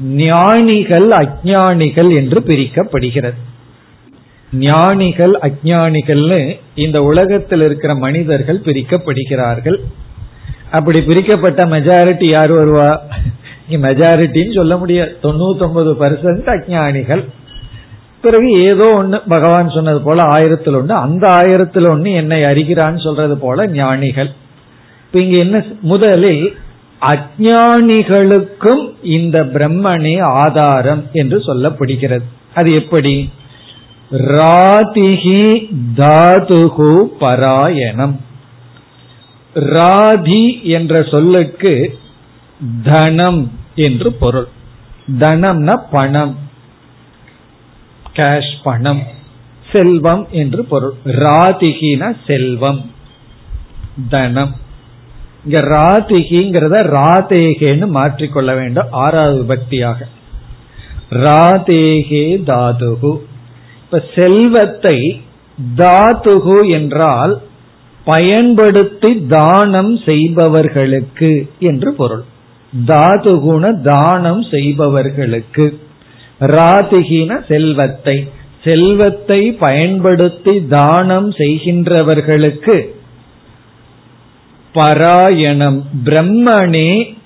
[0.01, 3.35] ஞானிகள் அஜானிகள் என்று பிரிக்கப்படுகிறது.
[4.53, 9.77] ஞானிகள் அஜானிகள்னு இந்த உலகத்தில் இருக்கிற மனிதர்கள் பிரிக்கப்படுகிறார்கள்.
[10.71, 12.99] அப்படி பிரிக்கப்பட்ட மெஜாரிட்டி யார் வருவா?
[13.71, 15.17] மெஜாரிட்டின்னு சொல்ல முடியாது.
[15.23, 17.25] தொண்ணூத்தி ஒன்பது பர்சன்ட் அஜானிகள்
[18.23, 23.67] பிறகு ஏதோ ஒண்ணு பகவான் சொன்னது போல ஆயிரத்தில் ஒண்ணு அந்த ஆயிரத்தில் ஒண்ணு என்னை அறிகிறான்னு சொல்றது போல
[23.67, 24.33] ஞானிகள்.
[25.13, 26.57] இப்ப இங்க என்ன முதலில்
[27.01, 32.23] அஜானிகளுக்கும் இந்த பிரம்மனே ஆதாரம் என்று சொல்லப்படுகிறது.
[32.55, 33.31] அது எப்படி?
[34.11, 38.21] ராதிகி தாதுகு பராயணம்.
[39.55, 41.99] ராதி என்ற சொல்லுக்கு
[42.83, 44.49] தனம் என்று பொருள்.
[45.19, 46.37] தனம்னா பணம்.
[48.17, 49.03] கேஷ் பணம்.
[49.73, 50.93] செல்வம் என்று பொருள்.
[51.05, 52.91] ராதிகின செல்வம்.
[54.09, 54.61] தனம்.
[55.45, 58.87] இங்க ராதிகிங்கிறத ராதேகேன்னு மாற்றிக்கொள்ள வேண்டும்.
[58.91, 60.07] ஆறாவது பக்தியாக.
[61.11, 63.21] ராதேகே தாதுகு.
[63.85, 65.23] இப்ப செல்வத்தை
[65.77, 67.41] தாதுகு என்றால்
[68.05, 72.25] பயன்படுத்தி தானம் செய்பவர்களுக்கு என்று பொருள்.
[72.87, 75.79] தாதுகுண தானம் செய்பவர்களுக்கு.
[76.41, 78.29] ராதிகின செல்வத்தை.
[78.65, 83.01] செல்வத்தை பயன்படுத்தி தானம் செய்கின்றவர்களுக்கு
[84.73, 87.17] பராயணம் பிரம்மனே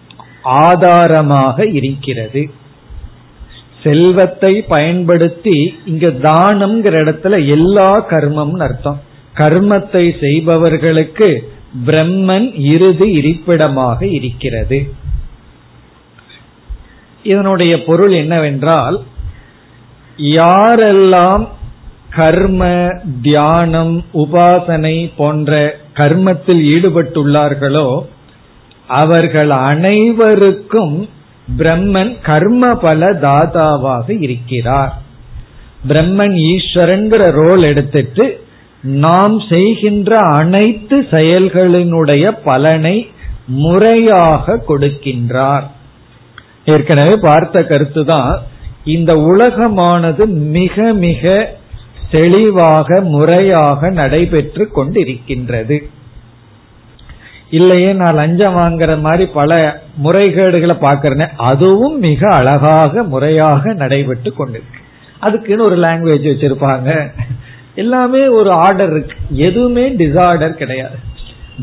[0.42, 2.50] ஆதாரமாக இருக்கிறது.
[3.82, 9.00] செல்வத்தை பயன்படுத்தி இங்க தானம்ங்கிற இடத்துல எல்லா கர்மம்னு அர்த்தம்.
[9.34, 11.50] கர்மத்தை செய்பவர்களுக்கு
[11.86, 14.78] பிரம்மன் இறுதி இருப்பிடமாக இருக்கிறது.
[17.22, 19.02] இதனுடைய பொருள் என்னவென்றால்
[20.16, 21.48] யாரெல்லாம்
[22.10, 22.62] கர்ம
[23.22, 27.88] தியானம் உபாசனை போன்ற கர்மத்தில் ஈடுபட்டுள்ளார்களோ
[28.86, 30.96] அவர்கள் அனைவருக்கும்
[31.58, 34.94] பிரம்மன் கர்ம பல தாதாவாக இருக்கிறார்.
[35.88, 38.24] பிரம்மன் ஈஸ்வரன்கிற ரோல் எடுத்துட்டு
[38.82, 42.96] நாம் செய்கின்ற அனைத்து செயல்களினுடைய பலனை
[43.46, 45.66] முறையாக கொடுக்கின்றார்.
[46.64, 48.32] ஏற்கனவே பார்த்த கருத்துதான்
[48.84, 50.24] இந்த உலகமானது
[50.56, 51.22] மிக மிக
[52.10, 55.82] தெளிவாக முறையாக நடைபெற்று கொண்டிருக்கின்றது.
[57.50, 64.80] இல்லையே நான் லஞ்சம் வாங்குற மாதிரி பல முறைகேடுகளை பாக்கிறேன் அதுவும் மிக அழகாக முறையாக நடைபெற்று கொண்டிருக்கு.
[65.18, 67.12] அதுக்குன்னு ஒரு லாங்குவேஜ் வச்சிருப்பாங்க.
[67.74, 69.16] எல்லாமே ஒரு ஆர்டர் இருக்கு.
[69.30, 70.96] எதுவுமே டிசார்டர் கிடையாது.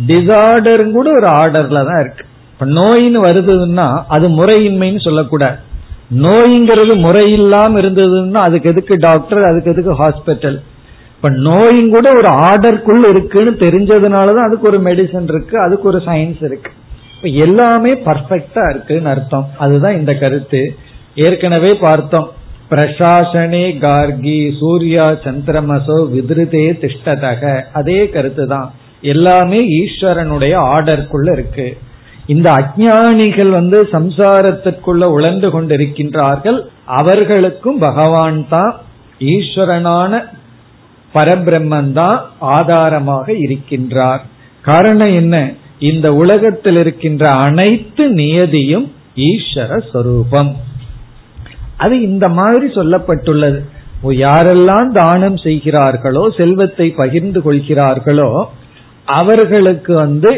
[0.07, 2.25] டிசார்டர் கூட ஒரு ஆர்டர்ல தான் இருக்கு.
[2.51, 5.71] இப்ப நோயின்னு வருதுன்னா அது முறையின்மைன்னு சொல்லக்கூடாது.
[6.11, 10.59] நோய்ங்கிறது முறையில்லாம இருந்ததுன்னா அதுக்கு எதுக்கு டாக்டர் அதுக்கு எதுக்கு ஹாஸ்பிட்டல்
[11.15, 16.71] இப்ப நோயும் கூட ஒரு ஆர்டருக்குள் இருக்குன்னு தெரிஞ்சதுனாலதான் அதுக்கு ஒரு மெடிசன் இருக்கு அதுக்கு ஒரு சயின்ஸ் இருக்கு.
[17.15, 19.49] இப்ப எல்லாமே பர்ஃபெக்டா இருக்குன்னு அர்த்தம்.
[19.57, 20.75] அதுதான் இந்த கருத்து.
[21.15, 22.31] ஏற்கனவே பார்த்தோம்.
[22.71, 27.61] பிரசாசனே கார்கி சூர்யா சந்திரமசோ விதிருதே திஷ்டதக.
[27.73, 31.77] அதே கருத்து தான் எல்லாமே ஈஸ்வரனுடைய ஆர்டருக்குள்ள இருக்கு.
[32.25, 36.59] இந்த அஜானிகள் வந்து சம்சாரத்திற்குள்ள உழந்து கொண்டிருக்கின்றார்கள்.
[36.85, 38.73] அவர்களுக்கும் பகவான் தான்
[39.19, 40.21] ஈஸ்வரனான
[41.13, 44.21] பரபிரம்மன் தான் ஆதாரமாக இருக்கின்றார்.
[44.61, 45.53] காரணம் என்ன?
[45.79, 50.55] இந்த உலகத்தில் இருக்கின்ற அனைத்து நியதியும் ஈஸ்வர சொரூபம்.
[51.77, 53.59] அது இந்த மாதிரி சொல்லப்பட்டுள்ளது.
[54.03, 58.49] யாரெல்லாம் தானம் செய்கிறார்களோ செல்வத்தை பகிர்ந்து கொள்கிறார்களோ
[59.05, 60.31] அவர்களுக்கு வந்து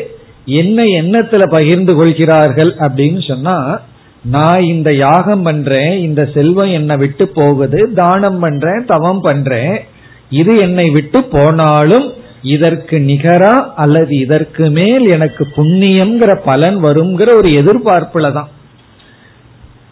[0.45, 3.79] என்ன எண்ணத்துல பகிர்ந்து கொள்கிறார்கள் அப்படின்னு சொன்னா
[4.23, 9.81] நான் இந்த யாகம் பண்றேன் இந்த செல்வம் என்னை விட்டு போகுது தானம் பண்றேன் தவம் பண்றேன்.
[10.29, 18.31] இது என்னை விட்டு போனாலும் இதற்கு நிகரா அல்லது இதற்கு மேல் எனக்கு புண்ணியம்ங்கிற பலன் வருங்கிற ஒரு எதிர்பார்ப்புல
[18.31, 18.47] தான்.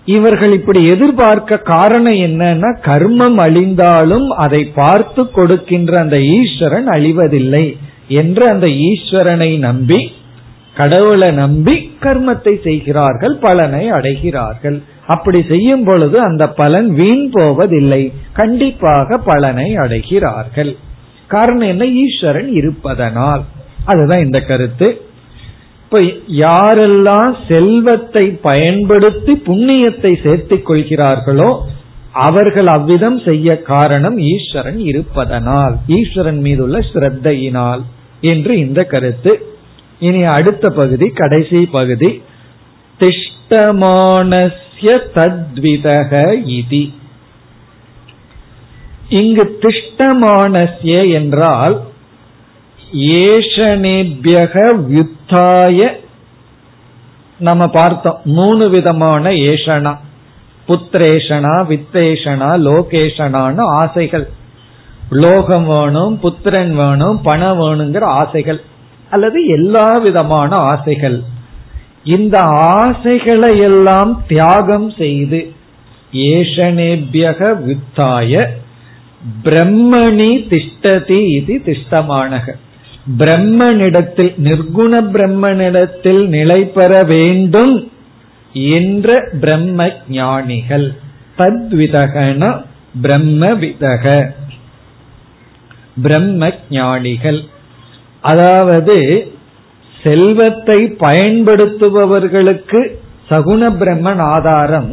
[0.05, 8.67] இவர்கள் இப்படி எதிர்பார்க்க காரணம் என்னன்னா கர்மம் அழிந்தாலும் அதை பார்த்து கொடுக்கின்ற அந்த ஈஸ்வரன் அழிவதில்லை என்று அந்த
[8.67, 10.13] ஈஸ்வரனை நம்பி
[10.75, 14.81] கடவுளை நம்பி கர்மத்தை செய்கிறார்கள் பலனை அடைகிறார்கள்.
[15.07, 18.13] அப்படி செய்யும் பொழுது அந்த பலன் வீண் போவதில்லை.
[18.33, 20.75] கண்டிப்பாக பலனை அடைகிறார்கள்.
[21.27, 21.85] காரணம் என்ன?
[21.85, 23.43] ஈஸ்வரன் இருப்பதனால்.
[23.85, 25.01] அதுதான் இந்த கருத்து.
[25.83, 31.65] இப்ப யாரெல்லாம் செல்வத்தை பயன்படுத்தி புண்ணியத்தை சேர்த்துக் கொள்கிறார்களோ
[32.11, 37.81] அவர்கள் அவ்விதம் செய்ய காரணம் ஈஸ்வரன் இருப்பதனால் ஈஸ்வரன் மீதுள்ள ஸ்ரத்தையினால்
[38.21, 39.52] என்று இந்த கருத்து.
[39.99, 42.23] இனி அடுத்த பகுதி கடைசி பகுதி.
[42.99, 44.53] திஷ்டமானஸ்ய
[44.83, 46.11] தத்விதக
[46.47, 46.93] இதி.
[49.09, 51.81] இங்கு திஷ்டமானஸ்ய என்றால்
[52.97, 54.55] ஏஷனேபியக
[54.89, 56.01] வியுத்தாய
[57.37, 59.97] நம்ம பார்த்தோம் மூணு விதமான ஏஷனா
[60.67, 64.29] புத்திரேஷனா வித்தேஷனா லோகேஷனான்னு ஆசைகள்.
[65.09, 68.61] லோகம் வேணும் புத்திரன் வேணும் பணம் வேணுங்கிற ஆசைகள்.
[69.13, 71.19] அல்லது எல்லா விதமான ஆசைகள்.
[72.03, 72.37] இந்த
[72.73, 75.39] ஆசைகளை எல்லாம் தியாகம் செய்து
[76.13, 78.45] ஏஷனேபியக வித்தாய
[79.43, 82.51] பிரம்மணி திஷ்டதி இது திஷ்டமானக.
[83.17, 87.91] பிரம்மனிடத்தில் நிர்குண பிரம்மனிடத்தில் நிலை பெற வேண்டும்
[88.53, 90.87] என்ற பிரம்ம ஞானிகள்.
[91.37, 92.61] தத்விதகன
[93.01, 94.05] பிரம்ம விதக.
[96.01, 97.39] பிரம்ம ஞானிகள்.
[98.31, 98.95] அதாவது
[100.03, 102.79] செல்வத்தை பயன்படுத்துபவர்களுக்கு
[103.29, 104.91] சகுண பிரம்மன் ஆதாரம்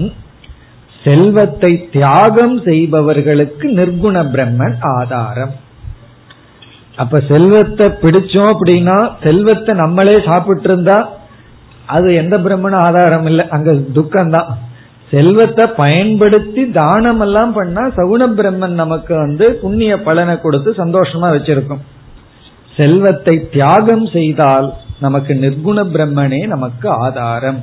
[1.04, 5.52] செல்வத்தை தியாகம் செய்பவர்களுக்கு நிர்குண பிரம்மன் ஆதாரம்.
[7.02, 10.98] அப்ப செல்வத்தை பிடிச்சோம் அப்படின்னா செல்வத்தை நம்மளே சாப்பிட்டு இருந்தா
[11.96, 14.50] அது எந்த பிரம்மன் ஆதாரம் இல்லை அங்க துக்கம்தான்.
[15.12, 21.82] செல்வத்தை பயன்படுத்தி தானம் எல்லாம் பண்ணா சகுண பிரம்மன் நமக்கு வந்து புண்ணிய பலனை கொடுத்து சந்தோஷமா வச்சிருக்கும்.
[22.80, 24.68] செல்வத்தை தியாகம் செய்தால்
[25.00, 27.60] நமக்கு நிர்குண பிரம்மனே நமக்கு ஆதாரம்.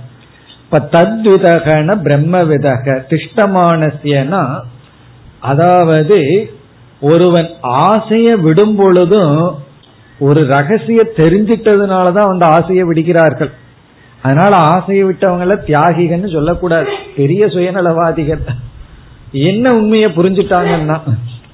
[0.64, 4.44] இப்ப தத்விதகன பிரம்ம விதக திஷ்டமானசியனா
[5.40, 6.20] அதாவது
[7.02, 7.50] ஒருவன்
[7.90, 9.36] ஆசைய விடும் பொழுதும்
[10.20, 13.52] ஒரு ரகசிய தெரிஞ்சிட்டதுனாலதான் அந்த ஆசையை விடுகிறார்கள்.
[14.22, 16.92] அதனால ஆசையை விட்டவங்கள தியாகிகன்னு சொல்லக்கூடாது.
[17.16, 18.44] பெரிய சுயநலவாதிகள்.
[19.32, 20.98] என்ன உண்மையை புரிஞ்சுட்டாங்கன்னா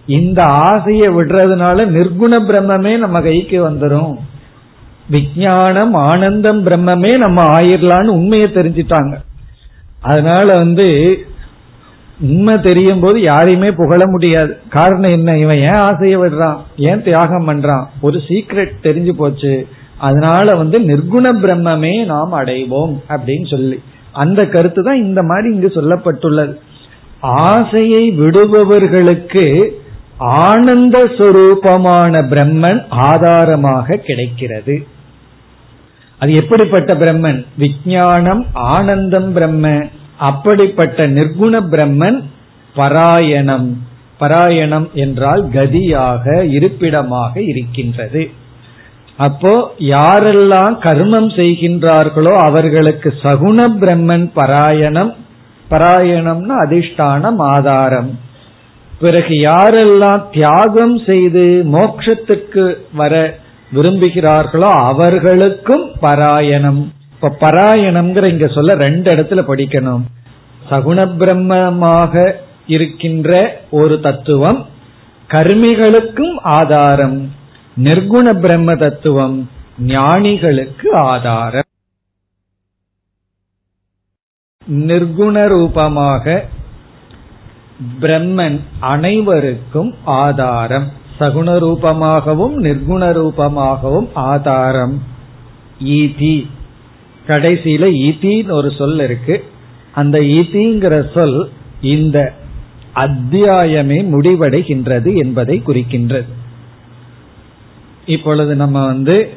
[0.05, 4.15] இந்த ஆசையை விடுறதுனால நிர்குண பிரம்மமே நம்ம கைக்கு வந்துடும்
[5.11, 9.15] விஜயானம் ஆனந்தம் பிரம்மமே நம்ம ஆயிரலான்னு உண்மையை தெரிஞ்சிட்டாங்க.
[10.01, 11.17] அதனால வந்து
[12.21, 14.57] உண்மை தெரியும் போது யாரையுமே புகழ முடியாது.
[14.69, 15.37] காரணம் என்ன?
[15.37, 16.57] இவன் ஏன் ஆசையை விடுறான்?
[16.77, 17.85] ஏன் தியாகம் பண்றான்?
[18.01, 19.67] ஒரு சீக்ரெட் தெரிஞ்சு போச்சு.
[19.97, 23.79] அதனால வந்து நிர்குண பிரம்மமே நாம் அடைவோம் அப்படின்னு சொல்லி.
[24.11, 26.55] அந்த கருத்து தான் இந்த மாதிரி இங்கு சொல்லப்பட்டுள்ளது.
[27.19, 29.69] ஆசையை விடுபவர்களுக்கு
[30.23, 34.87] ஆனந்த சுரூபமான பிரம்மன் ஆதாரமாக கிடைக்கிறது.
[36.19, 37.45] அது எப்படிப்பட்ட பிரம்மன்?
[37.59, 39.85] விஜயானம் ஆனந்தம் பிரம்ம.
[40.17, 42.23] அப்படிப்பட்ட நிர்குண பிரம்மன்
[42.75, 43.81] பராயணம்.
[44.17, 48.29] பராயணம் என்றால் கதியாக இருப்பிடமாக இருக்கின்றது.
[49.17, 55.15] அப்போ யாரெல்லாம் கர்மம் செய்கின்றார்களோ அவர்களுக்கு சகுண பிரம்மன் பராயணம்.
[55.69, 58.19] பராயணம்னு அதிஷ்டானம் ஆதாரம்.
[59.03, 61.43] பிறகு யாரெல்லாம் தியாகம் செய்து
[61.75, 62.63] மோட்சத்துக்கு
[62.93, 63.13] வர
[63.75, 66.81] விரும்புகிறார்களோ அவர்களுக்கும் பராயணம்.
[67.13, 70.03] இப்ப பராயணம்ங்கிற இங்க சொல்ல ரெண்டு இடத்துல படிக்கணும்.
[70.69, 72.23] சகுண பிரம்மமாக
[72.75, 73.31] இருக்கின்ற
[73.79, 74.59] ஒரு தத்துவம்
[75.29, 77.17] கர்மிகளுக்கும் ஆதாரம்.
[77.77, 79.37] நிர்குண பிரம்ம தத்துவம்
[79.93, 81.69] ஞானிகளுக்கு ஆதாரம்.
[84.89, 86.25] நிர்குண ரூபமாக
[88.01, 90.91] பிரம்மன் அனைவருக்கும் ஆதாரம்.
[91.19, 95.03] சகுண ரூபமாகவும் நிர்குண ரூபமாகவும் ஆதாரம்.
[95.83, 96.47] ஈதி.
[97.27, 99.43] கடைசியில ஈத்தின்னு ஒரு சொல் இருக்கு.
[99.95, 101.49] அந்த ஈத்திங்கிற சொல்
[101.81, 102.33] இந்த
[102.95, 106.25] அத்தியாயமே முடிவடைகின்றது என்பதை குறிக்கின்றது.
[108.05, 109.29] இப்பொழுது நம்ம வந்து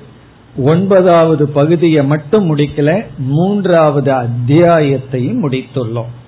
[0.56, 6.25] ஒன்பதாவது பகுதியை மட்டும் முடிக்கல மூன்றாவது அத்தியாயத்தையும் முடித்துள்ளோம்.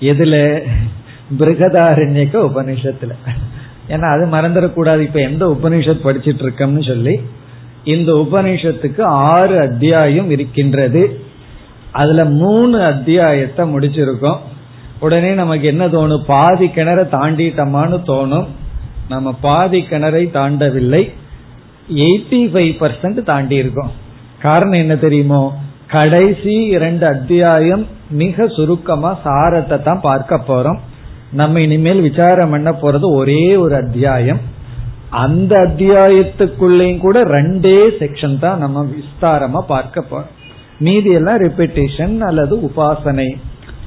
[0.00, 0.62] எதுல?
[1.38, 3.14] பிருகதாரண்யக்க உபனிஷத்துல
[3.88, 7.20] ஏன்னா அது மறந்துடக்கூடாது இப்ப எந்த உபனிஷத் படிச்சிட்டு இருக்கோம்னு சொல்லி
[7.84, 11.20] இந்த உபனிஷத்துக்கு ஆறு அத்தியாயம் இருக்கின்றது.
[11.90, 14.38] அதுல மூணு அத்தியாயத்தை முடிச்சிருக்கோம்.
[15.00, 16.22] உடனே நமக்கு என்ன தோணும்?
[16.26, 18.46] பாதி கிணற தாண்டிட்டோமான்னு தோணும்.
[19.08, 21.12] நம்ம பாதி கிணறை தாண்டவில்லை.
[21.94, 23.92] எயிட்டி ஃபைவ் பர்சன்ட் தாண்டி இருக்கோம்
[24.42, 25.63] காரணம் என்ன தெரியுமோ?
[25.88, 30.78] கடைசி இரண்டு அத்தியாயம் மிக சுருக்கமா சாரத்தை தான் பார்க்க போறோம்.
[31.30, 34.40] நம்ம இனிமேல் விசாரம் பண்ண போறது ஒரே ஒரு அத்தியாயம்.
[35.10, 40.32] அந்த அத்தியாயத்துக்குள்ளேயும் கூட ரெண்டே செக்ஷன் தான் நம்ம விஸ்தாரமா பார்க்க போறோம்.
[40.78, 43.36] மீதி எல்லாம் ரிப்பிட்டேஷன் அல்லது உபாசனை.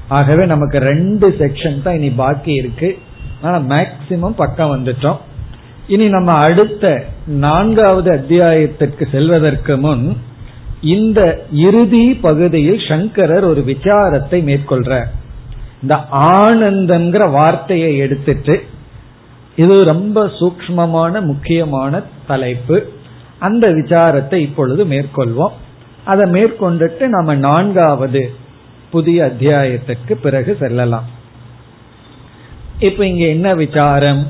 [0.08, 2.98] ஆகவே நமக்கு ரெண்டு செக்ஷன் தான் இனி பாக்கி இருக்கு.
[3.42, 5.16] ஆனா மேக்சிமம் பக்கம் வந்துட்டோம்.
[5.86, 10.16] இனி நம்ம அடுத்த நான்காவது அத்தியாயத்திற்கு செல்வதற்கு முன்
[10.82, 15.06] இந்த இறுதி பகுதியில் சங்கரர் ஒரு விசாரத்தை மேற்கொள்றார்.
[15.82, 18.64] இந்த ஆனந்தங்கிற வார்த்தையை எடுத்துட்டு
[19.56, 22.92] இது ரொம்ப சூக்மமான முக்கியமான தலைப்பு.
[23.38, 25.52] அந்த விசாரத்தை இப்பொழுது மேற்கொள்வோம்.
[26.04, 28.34] அதை மேற்கொண்டுட்டு நம்ம நான்காவது
[28.90, 31.04] புதிய அத்தியாயத்துக்கு பிறகு செல்லலாம்.
[32.78, 34.26] இப்ப இங்க என்ன விசாரம்?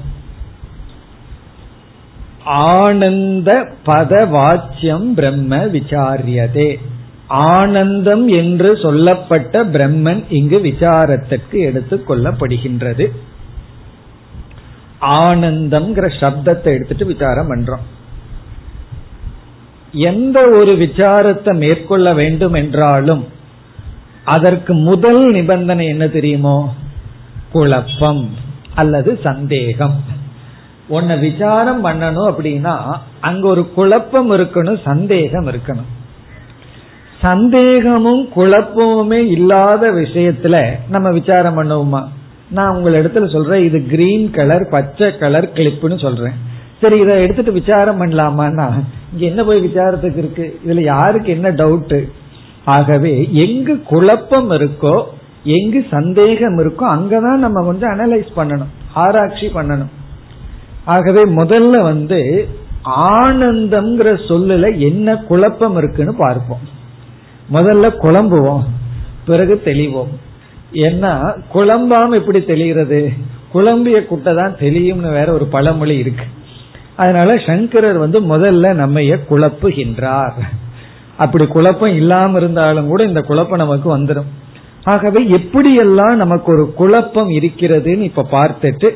[2.48, 6.78] ஆனந்த பத வாச்சியம் பிரம்ம விசாரியதே.
[7.26, 13.06] ஆனந்தம் என்று சொல்லப்பட்ட பிரம்மன் இங்கு விசாரத்திற்கு எடுத்துக் கொள்ளப்படுகின்றது.
[15.00, 17.86] ஆனந்தம்ங்கிற சப்தத்தை எடுத்துட்டு விசாரம் பண்றோம்.
[19.92, 23.26] எந்த ஒரு விசாரத்தை மேற்கொள்ள வேண்டும் என்றாலும்
[24.24, 26.74] அதற்கு முதல் நிபந்தனை என்ன தெரியுமோ?
[27.52, 28.30] குழப்பம்
[28.74, 30.16] அல்லது சந்தேகம்.
[30.88, 32.74] உன்னை விசாரம் பண்ணணும் அப்படின்னா
[33.20, 35.88] அங்க ஒரு குழப்பம் இருக்கணும் சந்தேகம் இருக்கணும்.
[37.20, 42.04] சந்தேகமும் குழப்பமுமே இல்லாத விஷயத்துல நம்ம விசாரம் பண்ணுவோமா?
[42.50, 46.32] நான் உங்க இடத்துல சொல்றேன் இது கிரீன் கலர் பச்சை கலர் கிளிப்புன்னு சொல்றேன்.
[46.80, 48.66] சரி இதை எடுத்துட்டு விசாரம் பண்ணலாமான்னா
[49.12, 50.60] இங்க என்ன போய் விசாரத்துக்கு இருக்கு?
[50.66, 52.10] இதுல யாருக்கு என்ன டவுட்டு
[52.64, 55.04] ஆகவே எங்கு குழப்பம் இருக்கோ
[55.44, 59.92] எங்கு சந்தேகம் இருக்கோ அங்கதான் நம்ம கொஞ்சம் அனலைஸ் பண்ணணும் ஆராய்ச்சி பண்ணணும்.
[60.94, 62.20] ஆகவே முதல்ல வந்து
[63.16, 66.64] ஆனந்தம்ங்கிற சொல்லுல என்ன குழப்பம் இருக்குன்னு பார்ப்போம்.
[67.52, 68.64] முதல்ல குழம்புவோம்
[69.26, 70.12] பிறகு தெளிவோம்.
[70.86, 71.12] ஏன்னா
[71.54, 73.00] குழம்பாம எப்படி தெளிகிறது
[73.52, 76.26] குழம்பிய குட்டை தான் தெளியும்னு வேற ஒரு பழமொழி இருக்கு.
[76.96, 80.38] அதனால சங்கரர் வந்து முதல்ல நம்மைய குழப்புகின்றார்.
[81.16, 84.28] அப்படி குழப்பம் இல்லாம இருந்தாலும் கூட இந்த குழப்பம் நமக்கு வந்துடும்
[84.84, 88.88] ஆகவே எப்படியெல்லாம் நமக்கு ஒரு குழப்பம் இருக்கிறதுன்னு இப்ப பார்த்துட்டு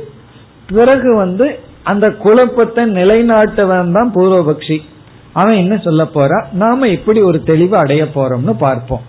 [0.68, 1.46] பிறகு வந்து
[1.84, 4.78] அந்த குழப்பத்தை நிலைநாட்டவன் தான் பூர்வபக்ஷி.
[5.32, 6.44] அவன் என்ன சொல்ல போறா?
[6.52, 9.02] நாம எப்படி ஒரு தெளிவு அடைய போறோம்னு பார்ப்போம்.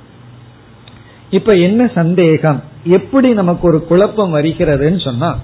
[1.29, 2.63] இப்ப என்ன சந்தேகம்?
[2.83, 5.39] எப்படி நமக்கு ஒரு குழப்பம் வருகிறதுன்னு சொன்னா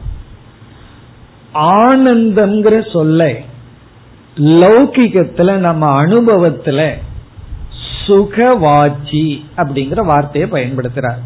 [1.53, 3.33] ஆனந்தம்ங்கிற சொல்ல
[4.35, 6.93] லௌகிகத்துல நம்ம அனுபவத்துல
[8.07, 11.19] சுகவாச்சி அப்படிங்கிற வார்த்தையை பயன்படுத்துறார்.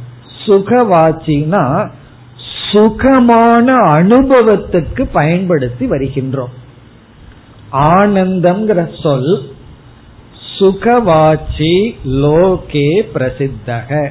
[0.45, 1.89] சுகவாச்சின்னா
[2.73, 6.53] சுகமான அனுபவத்துக்கு பயன்படுத்தி வருகின்றோம்.
[7.71, 9.51] ஆனந்தம்ங்கிற சொல்
[10.59, 14.09] சுகவாச்சி லோகே பிரசித்தக.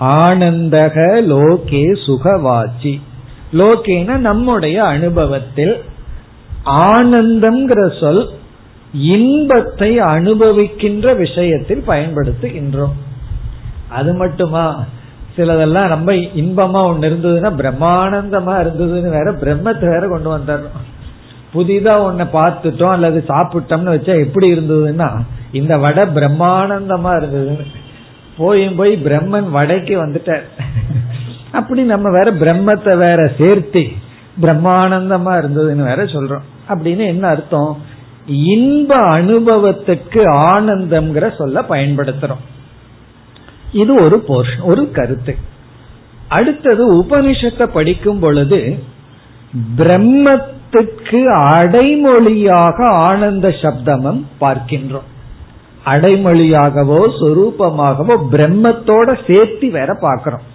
[0.00, 3.00] ஆனந்தக லோகே சுகவாச்சி.
[3.52, 5.76] லோகேன நம்முடைய அனுபவத்தில்
[6.64, 8.30] ஆனந்தம்ங்கிற சொல்
[8.92, 12.96] இன்பத்தை அனுபவிக்கின்ற விஷயத்தில் பயன்படுத்துகின்றோம்.
[13.88, 14.84] அது மட்டுமா?
[15.36, 20.88] சிலதெல்லாம் ரொம்ப இன்பமா ஒன்னு இருந்ததுன்னா பிரம்மானந்தமா இருந்ததுன்னு வேற பிரம்மத்தை வேற கொண்டு வந்துடணும்.
[21.54, 25.20] புதிதா ஒன்ன பார்த்துட்டோம் அல்லது சாப்பிட்டோம்னு வச்சா எப்படி இருந்ததுன்னா
[25.52, 27.66] இந்த வடை பிரம்மானந்தமா இருந்ததுன்னு.
[28.36, 30.42] போயும் போய் பிரம்மன் வடைக்கு வந்துட்டார்.
[31.52, 33.88] அப்படி நம்ம வேற பிரம்மத்தை வேற சேர்த்து
[34.42, 36.46] பிரம்மானந்தமா இருந்ததுன்னு வேற சொல்றோம்.
[36.68, 37.78] அப்படின்னு என்ன அர்த்தம்?
[38.26, 40.22] இன்ப அனுபவத்துக்கு
[40.52, 42.44] ஆனந்தம்ங்கிற சொல்ல பயன்படுத்துறோம்.
[43.72, 45.36] இது ஒரு போர்ஷன் ஒரு கருத்து.
[46.28, 48.78] அடுத்தது உபனிஷத்தை படிக்கும் பொழுது
[49.76, 55.08] பிரம்மத்துக்கு அடைமொழியாக ஆனந்த சப்தமும் பார்க்கின்றோம்.
[55.84, 60.46] அடைமொழியாகவோ சொரூபமாகவோ பிரம்மத்தோட சேர்த்து வேற பார்க்கிறோம்.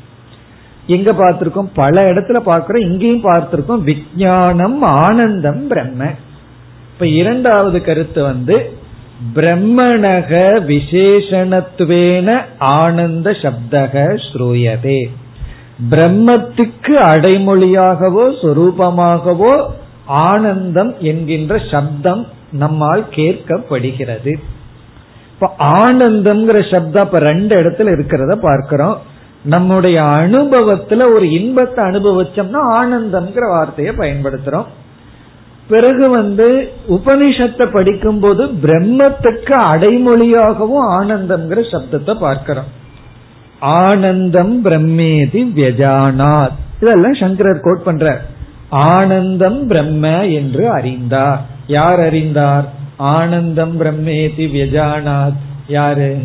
[0.87, 6.11] எங்க பார்த்திருக்கோம் பல இடத்துல பார்க்கிறோம் இங்கேயும் பார்த்திருக்கோம் விஜயானம் ஆனந்தம் பிரம்ம.
[6.91, 8.77] இப்ப இரண்டாவது கருத்து வந்து
[9.35, 10.31] பிரம்மணக
[10.71, 15.01] விசேஷணத்துவேன ஆனந்த சப்தக ஸ்ரூயதே
[15.89, 19.67] பிரம்மத்துக்கு அடைமொழியாகவோ சொரூபமாகவோ
[20.05, 24.33] ஆனந்தம் என்கின்ற சப்தம் நம்மால் கேட்கப்படுகிறது.
[25.33, 29.01] இப்ப ஆனந்தம்ங்கிற சப்தம் இப்ப ரெண்டு இடத்துல இருக்கிறத பார்க்கிறோம்.
[29.43, 34.65] நம்முடைய அனுபவத்துல ஒரு இன்பத்தை அனுபவிச்சோம்னா ஆனந்தம்ங்கிற வார்த்தையை பயன்படுத்துறோம்.
[35.69, 42.83] பிறகு வந்து உபனிஷத்தை படிக்கும் போது பிரம்மத்துக்கு அடைமொழியாகவும் ஆனந்தம்ங்கிற சப்தத்தை பார்க்கிறோம்.
[43.59, 46.51] ஆனந்தம் பிரம்மேதி வியஜானாத்.
[46.81, 48.21] இதெல்லாம் சங்கரர் கோட் பண்ற
[48.69, 51.41] ஆனந்தம் பிரம்ம என்று அறிந்தார்.
[51.67, 52.65] யார் அறிந்தார்?
[52.97, 55.37] ஆனந்தம் பிரம்மேதி வியஜானாத்.
[55.67, 56.17] யாரு?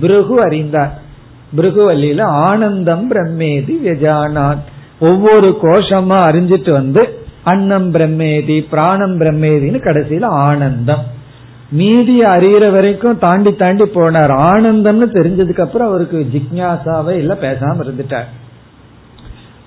[0.00, 0.98] பிருகு அறிந்தார்.
[1.56, 4.62] பிருகுவல்லியில ஆனந்தம் பிரம்மேதி வியஜானாத்.
[5.00, 11.04] ஒவ்வொரு கோஷமா அறிஞ்சிட்டு வந்து அன்னம் பிரம்மேதி பிராணம் பிரம்மேதின்னு கடைசியில ஆனந்தம்.
[11.70, 14.34] மீதி அறிகிற வரைக்கும் தாண்டி தாண்டி போனார்.
[14.50, 18.28] ஆனந்தம்னு தெரிஞ்சதுக்கு அப்புறம் அவருக்கு ஜிக்யாசாவே இல்ல பேசாம இருந்துட்டார்.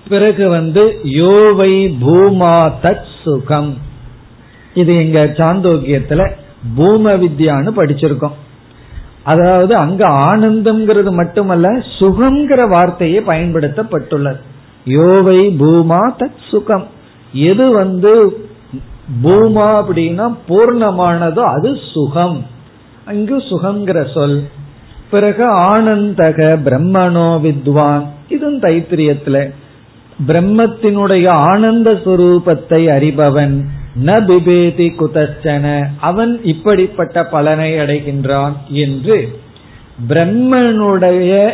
[0.08, 3.78] பிறகு வந்து யோவை பூமா தத் சுகம்.
[4.74, 6.30] இது எங்க சாந்தோக்கியத்துல
[6.76, 8.38] பூம வித்யான்னு படிச்சிருக்கோம்.
[9.22, 11.68] அதாவது அங்க ஆனந்தம்ங்கிறது மட்டுமல்ல
[11.98, 14.40] சுகம்ங்கிற வார்த்தையே பயன்படுத்தப்பட்டுள்ளது.
[14.84, 16.86] யோவை பூமா தத் சுகம்.
[17.32, 18.38] எது வந்து
[19.24, 22.46] பூமா அப்படின்னா பூர்ணமானதோ அது சுகம்.
[23.04, 24.42] அங்கு சுகங்கிற சொல்.
[25.10, 28.04] பிறகு ஆனந்தக பிரம்மனோ வித்வான்.
[28.28, 29.50] இதுவும் தைத்திரியத்துல.
[30.26, 33.64] பிரம்மத்தினுடைய ஆனந்த சுரூபத்தை அறிபவன்.
[34.06, 35.86] ந பிபேதி குதச்சன.
[36.00, 39.38] அவன் இப்படிப்பட்ட பலனை அடைகின்றான் என்று.
[40.08, 41.50] பிரம்மனுடைய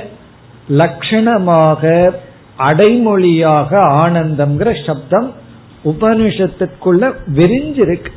[0.71, 2.11] லட்சணமாக
[2.59, 5.33] அடைமொழியாக ஆனந்தம்ங்கிற சப்தம்
[5.85, 8.11] உபனிஷத்துக்குள்ள விரிஞ்சிருக்கு.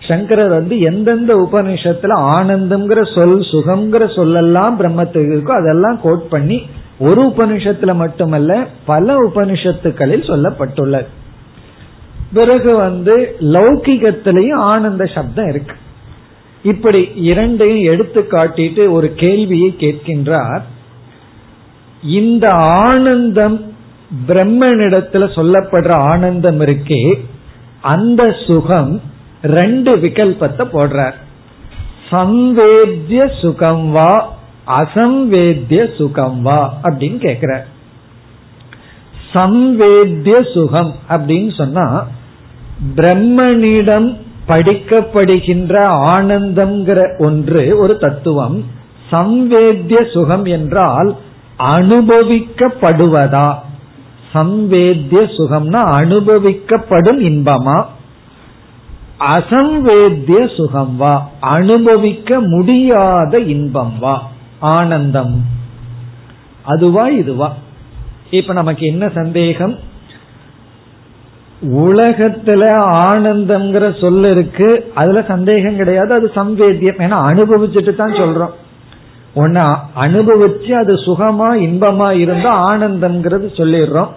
[0.00, 6.62] சங்கரர் வந்து எந்தெந்த உபனிஷத்துல ஆனந்தம்ங்கிற சொல் சுகம்ங்கிற சொல்லெல்லாம் பிரம்மத்துக்கு இருக்கோ அதெல்லாம் கோட் பண்ணி
[6.98, 11.06] ஒரு உபனிஷத்துல மட்டுமல்ல பல உபனிஷத்துக்களில் சொல்லப்பட்டுள்ளது.
[12.32, 15.76] பிறகு வந்து லௌகிகத்திலையும் ஆனந்த சப்தம் இருக்கு.
[16.62, 20.62] இப்படி இரண்டையும் எடுத்து காட்டிட்டு ஒரு கேள்வியை கேட்கின்றார்.
[22.02, 23.73] இந்த ஆனந்தம்
[24.26, 27.14] பிரம்மனிடத்துல சொல்லப்படுற ஆனந்தம் இருக்கே
[27.80, 29.00] அந்த சுகம்
[29.42, 31.14] ரெண்டு விகல்பத்தை போடுறார்.
[32.10, 34.36] சம்வேத்திய சுகம் வா
[34.66, 37.60] அசம்வேத்திய சுகம் வா அப்படின்னு கேக்குற
[39.34, 42.06] சம்வேத்திய சுகம் அப்படின்னு சொன்னா
[42.96, 44.16] பிரம்மனிடம்
[44.48, 48.64] படிக்கப்படுகின்ற ஆனந்தம்ங்கிற ஒன்று ஒரு தத்துவம்
[49.10, 51.16] சம்வேத்திய சுகம் என்றால்
[51.58, 53.54] அனுபவிக்கப்படுவதா?
[54.34, 57.84] சம்வேத்திய சுகம்னா அனுபவிக்கப்படும் இன்பமா?
[59.18, 65.44] அசம்வேத்திய சுகம் வா அனுபவிக்க முடியாத இன்பம் வா ஆனந்தம்.
[66.62, 67.52] அதுவா இதுவா?
[68.30, 69.78] இப்ப நமக்கு என்ன சந்தேகம்?
[71.62, 72.62] உலகத்துல
[73.06, 74.92] ஆனந்தம்ங்கிற சொல்ல இருக்கு.
[74.94, 76.14] அதுல சந்தேகம் கிடையாது.
[76.14, 77.00] அது சம்வேத்தியம்.
[77.00, 78.50] ஏன்னா அனுபவிச்சுட்டு தான் சொல்றோம்.
[79.34, 79.60] ஒன்னு
[79.96, 84.08] அனுபவிச்சு அது சுகமா இன்பமா இருந்தா ஆனந்தம்ங்கிறது சொல்லிடுறோம்.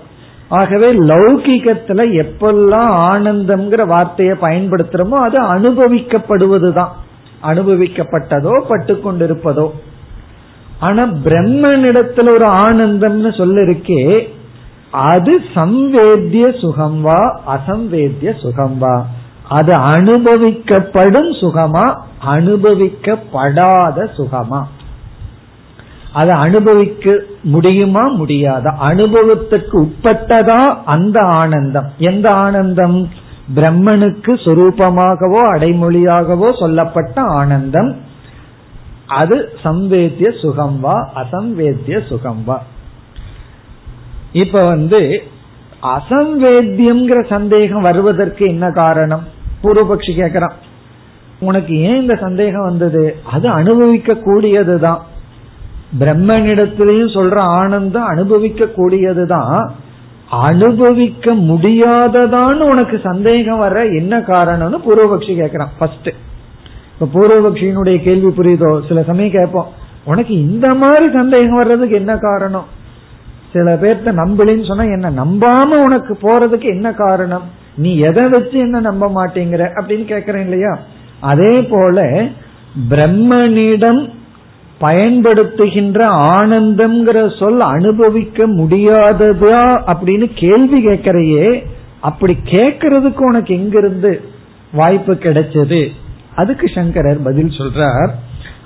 [0.49, 6.89] ஆகவே லௌகிகத்துல எப்பெல்லாம் ஆனந்தம்ங்கிற வார்த்தையை பயன்படுத்துறோமோ அது அனுபவிக்கப்படுவதுதான்.
[7.43, 9.69] அனுபவிக்கப்பட்டதோ பட்டு கொண்டிருப்பதோ
[10.79, 14.27] ஆனா பிரம்மனிடத்துல ஒரு ஆனந்தம்னு சொல்ல இருக்கே
[14.91, 19.05] அது சம்வேத்திய சுகம் வா அசம்வேத்திய சுகம் வா
[19.49, 24.63] அது அனுபவிக்கப்படும் சுகமா அனுபவிக்கப்படாத சுகமா.
[26.17, 28.71] அதை அனுபவிக்க முடியுமா முடியாதா?
[28.89, 31.89] அனுபவத்துக்கு உட்பட்டதா அந்த ஆனந்தம்?
[31.97, 33.09] எந்த ஆனந்தம்?
[33.55, 37.91] பிரம்மனுக்கு சொரூபமாகவோ அடைமொழியாகவோ சொல்லப்பட்ட ஆனந்தம்.
[39.07, 42.63] அது சம்வேத்திய சுகம் வா அசம்வேத்திய சுகம் வா.
[44.31, 45.23] இப்ப வந்து
[45.83, 49.23] அசம்வேத்தியம்ங்கிற சந்தேகம் வருவதற்கு என்ன காரணம்?
[49.63, 50.57] பூர்வபக்ஷி கேக்குறான்.
[51.39, 53.17] உனக்கு ஏன் இந்த சந்தேகம் வந்தது?
[53.31, 55.01] அது அனுபவிக்க கூடியதுதான்
[55.99, 59.69] பிரம்மனிடத்திலையும் சொல்ற ஆனந்தம் அனுபவிக்க கூடியதுதான்
[60.29, 66.09] அனுபவிக்க முடியாததான்னு உனக்கு சந்தேகம் வர என்ன காரணம்னு பூர்வபக்ஷி கேட்கிறான் ஃபர்ஸ்ட்
[66.99, 68.87] இப்ப பூர்வபக்ஷியினுடைய கேள்வி புரியுதோ?
[68.87, 69.67] சில சமயம் கேட்போம்.
[70.03, 72.65] உனக்கு இந்த மாதிரி சந்தேகம் வர்றதுக்கு என்ன காரணம்?
[73.53, 77.43] சில பேர்த்த நம்பலின்னு சொன்னா என்ன நம்பாம உனக்கு போறதுக்கு என்ன காரணம்?
[77.75, 80.79] நீ எதை வச்சு என்ன நம்ப மாட்டேங்கிற அப்படின்னு கேக்குறேன் இல்லையா?
[81.19, 82.23] அதே போல
[82.89, 84.13] பிரம்மனிடம்
[84.81, 85.99] பயன்படுத்துகின்ற
[86.37, 89.61] ஆனந்தம்ங்கிற சொல் அனுபவிக்க முடியாததா
[89.93, 91.65] அப்படின்னு கேள்வி கேட்கறையே
[91.99, 94.21] அப்படி கேட்கறதுக்கு உனக்கு எங்கிருந்து
[94.73, 95.81] வாய்ப்பு கிடைச்சது?
[96.35, 98.11] அதுக்கு சங்கரர் பதில் சொல்றார்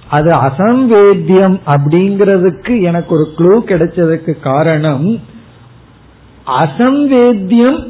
[0.09, 5.19] அது அசம்வேத்தியம் அப்படிங்கிறதுக்கு எனக்கு ஒரு க்ளூ கிடைச்சதுக்கு காரணம்
[6.59, 7.81] அசம்வேத்தியம்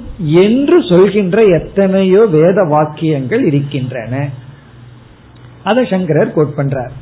[0.43, 4.29] என்று சொல்கின்ற எத்தனையோ வேத வாக்கியங்கள் இருக்கின்றன.
[5.63, 6.93] அதை சங்கரர் கோட் பண்றார்.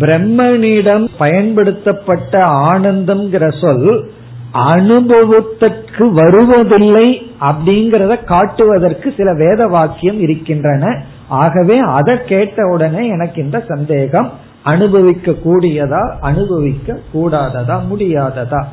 [0.00, 4.10] பிரம்மனிடம் பயன்படுத்தப்பட்ட ஆனந்தம்ங்கிற சொல்
[4.52, 11.04] அனுபவத்திற்கு வருவதில்லை அப்படிங்கறத காட்டுவதற்கு சில வேத வாக்கியம் இருக்கின்றன.
[11.28, 14.32] ஆகவே அதை கேட்ட உடனே எனக்கு இந்த சந்தேகம்.
[14.62, 18.64] அனுபவிக்க கூடியதா அனுபவிக்க கூடாததா முடியாததா?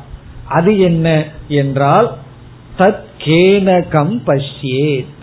[0.48, 2.12] அது என்ன என்றால்
[2.78, 5.18] தத் கேனகம் பஷ்யேத்.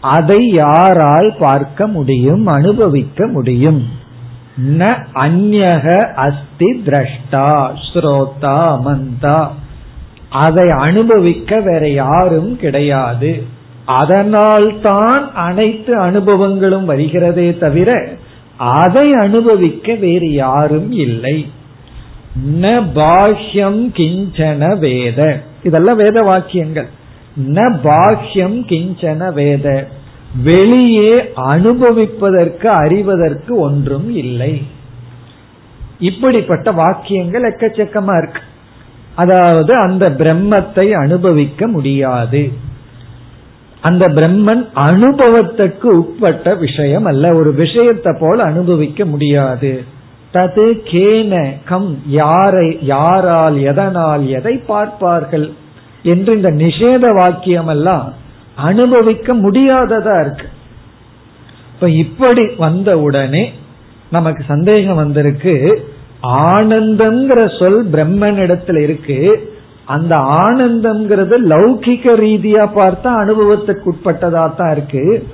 [0.00, 4.04] அதை யாரால் பார்க்க முடியும் அனுபவிக்க முடியும்.
[4.58, 9.48] ந அந்யக அஸ்தி திரஷ்டா ஸ்ரோதா மந்தா.
[10.28, 13.42] அதை அனுபவிக்க வேற யாரும் கிடையாது.
[13.84, 18.18] அதனால் தான் அனைத்து அனுபவங்களும் வருகிறதே தவிர
[18.56, 21.46] அதை அனுபவிக்க வேறு யாரும் இல்லை.
[22.60, 25.42] ந பாஹ்யம் கிஞ்சன வேத.
[25.62, 26.88] இதெல்லாம் வேத வாக்கியங்கள்.
[27.36, 29.88] ந பாஹ்யம் கிஞ்சன வேத.
[30.42, 34.62] வெளியே அனுபவிப்பதற்கு அறிவதற்கு ஒன்றும் இல்லை.
[35.98, 38.40] இப்படிப்பட்ட வாக்கியங்கள் எக்கச்சக்கமா இருக்கு.
[39.14, 42.52] அதாவது அந்த பிரம்மத்தை அனுபவிக்க முடியாது.
[43.80, 47.34] அந்த பிரம்மன் அனுபவத்துக்கு உட்பட்ட விஷயம் அல்ல.
[47.34, 49.84] ஒரு விஷயத்தை போல அனுபவிக்க முடியாது.
[50.32, 55.52] தது கேன கம் யாரை யாரால் எதனால் எதை பார்ப்பார்கள்?
[56.02, 58.24] என்று இந்த நிஷேத வாக்கியம் எல்லாம்
[58.56, 60.46] அனுபவிக்க முடியாததா இருக்கு.
[61.74, 63.52] இப்ப இப்படி வந்த உடனே
[64.10, 65.82] நமக்கு சந்தேகம் வந்திருக்கு
[66.22, 69.50] ஆனந்தங்கிற சொல் பிரம்மன் இடத்துல இருக்கு.
[69.84, 75.26] அந்த ஆனந்தம்ங்கிறது லௌகிக ரீதியா பார்த்தா அனுபவத்துக்கு உட்பட்டதா தான் இருக்கு.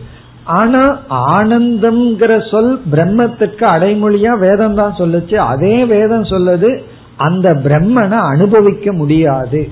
[0.45, 5.35] ஆனா ஆனந்தம்ங்கிற சொல் பிரம்மத்துக்கு அடைமொழியா வேதம் தான் சொல்லுச்சு.
[5.35, 6.81] அதே வேதம் சொல்லுது
[7.16, 9.68] அந்த பிரம்மனை அனுபவிக்க முடியாது.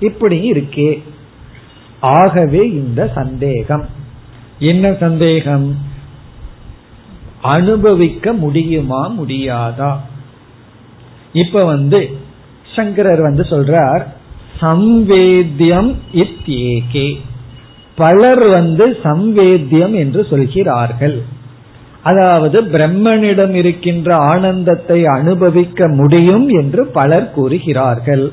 [0.00, 1.02] இப்படி இருக்கே.
[2.00, 3.88] ஆகவே இந்த சந்தேகம்.
[4.58, 5.76] என்ன சந்தேகம்?
[7.42, 9.96] அனுபவிக்க முடியுமா முடியாதா?
[11.32, 12.18] இப்ப வந்து
[12.76, 14.02] சங்கரர் வந்து சொல்றார்
[14.60, 17.20] சம்வேத்தியம் இத்தியேகே.
[17.96, 21.22] பலர் வந்து சம்வேத்தியம் என்று சொல்கிறார்கள்.
[22.02, 28.32] அதாவது பிரம்மனிடம் இருக்கின்ற ஆனந்தத்தை அனுபவிக்க முடியும் என்று பலர் கூறுகிறார்கள்.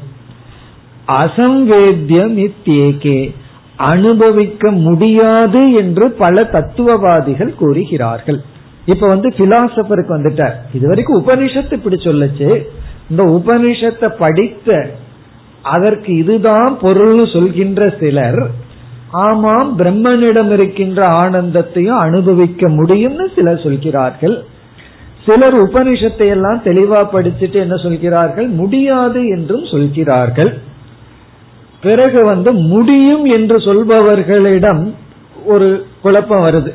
[1.07, 3.33] அசம்வேத்தியம் இத்தியேகே.
[3.75, 8.41] அனுபவிக்க முடியாது என்று பல தத்துவவாதிகள் கூறுகிறார்கள்.
[8.85, 10.53] இப்ப வந்து பிலாசபருக்கு வந்துட்டார்.
[10.73, 12.63] இதுவரைக்கும் உபனிஷத்து இப்படி சொல்லுச்சு.
[13.09, 14.89] இந்த உபனிஷத்தை படித்த
[15.61, 18.49] அதற்கு இதுதான் பொருள் சொல்கின்ற சிலர்
[19.11, 24.45] ஆமாம் பிரம்மனிடம் இருக்கின்ற ஆனந்தத்தையும் அனுபவிக்க முடியும்னு சிலர் சொல்கிறார்கள்.
[25.25, 28.47] சிலர் உபனிஷத்தை எல்லாம் தெளிவா படிச்சுட்டு என்ன சொல்கிறார்கள்?
[28.47, 30.57] முடியாது என்றும் சொல்கிறார்கள்.
[31.83, 34.93] பிறகு வந்து முடியும் என்று சொல்பவர்களிடம்
[35.45, 36.71] ஒரு குழப்பம் வருது.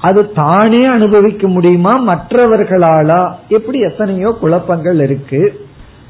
[0.00, 1.92] அது தானே அனுபவிக்க முடியுமா?
[2.08, 3.32] மற்றவர்களாலா?
[3.48, 5.66] எப்படி எத்தனையோ குழப்பங்கள் இருக்கு.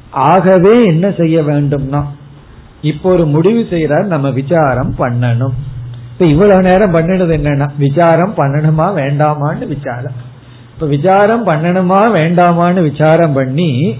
[0.09, 2.03] ஆகவே என்ன செய்ய வேண்டும்னா
[2.81, 5.55] இப்போ ஒரு முடிவு செய்யறார் நம்ம விசாரம் பண்ணணும்.
[6.11, 10.17] இப்ப இவ்வளவு நேரம் பண்ணினது என்னன்னா விசாரம் பண்ணணுமா வேண்டாமான்னு விசாரம்.
[10.73, 13.95] இப்ப விசாரம் பண்ணணுமா வேண்டாமான்னு விசாரம் பண்ணி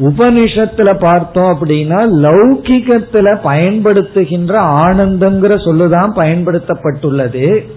[0.00, 7.70] உபனிஷத்துல பார்த்தோம் அப்படின்னா லௌகிகத்துல பயன்படுத்துகின்ற ஆனந்தம்ங்கிற சொல்லுதான் பயன்படுத்தப்பட்டுள்ளது.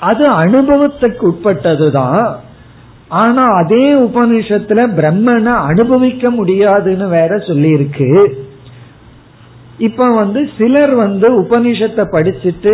[0.00, 2.34] அது அனுபவத்துக்கு உட்பட்டதுதான்.
[3.08, 8.28] ஆனா அதே உபனிஷத்துல பிரம்மனை அனுபவிக்க முடியாதுன்னு வேற சொல்லியிருக்கு.
[9.82, 12.72] இப்ப வந்து சிலர் வந்து உபனிஷத்தை படிச்சுட்டு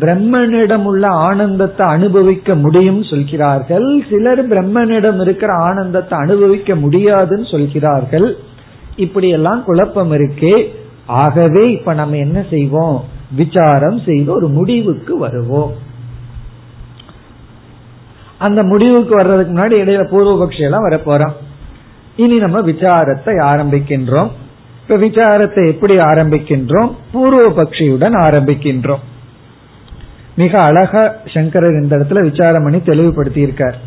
[0.00, 3.86] பிரம்மனிடம் உள்ள ஆனந்தத்தை அனுபவிக்க முடியும் சொல்கிறார்கள்.
[4.10, 8.36] சிலர் பிரம்மனிடம் இருக்கிற ஆனந்தத்தை அனுபவிக்க முடியாதுன்னு சொல்கிறார்கள்.
[8.96, 10.54] இப்படி எல்லாம் குழப்பம் இருக்கே.
[11.06, 13.04] ஆகவே இப்ப நம்ம என்ன செய்வோம்?
[13.36, 15.72] விசாரம் செய்து ஒரு முடிவுக்கு வருவோம்.
[18.38, 21.36] அந்த முடிவுக்கு வர்றதுக்கு முன்னாடி இடையில பூர்வபக்ஷி எல்லாம் வரப்போறோம்
[22.16, 24.32] இனி நம்ம விசாரத்தை ஆரம்பிக்கின்றோம்.
[24.86, 26.90] இப்ப விசாரத்தை எப்படி ஆரம்பிக்கின்றோம்?
[27.12, 29.02] பூர்வ பக்ஷியுடன் ஆரம்பிக்கின்றோம்.
[30.36, 33.78] மிக அழகா சங்கரர் இந்த இடத்துல விசாரம் பண்ணி தெளிவுபடுத்தி இருக்கார்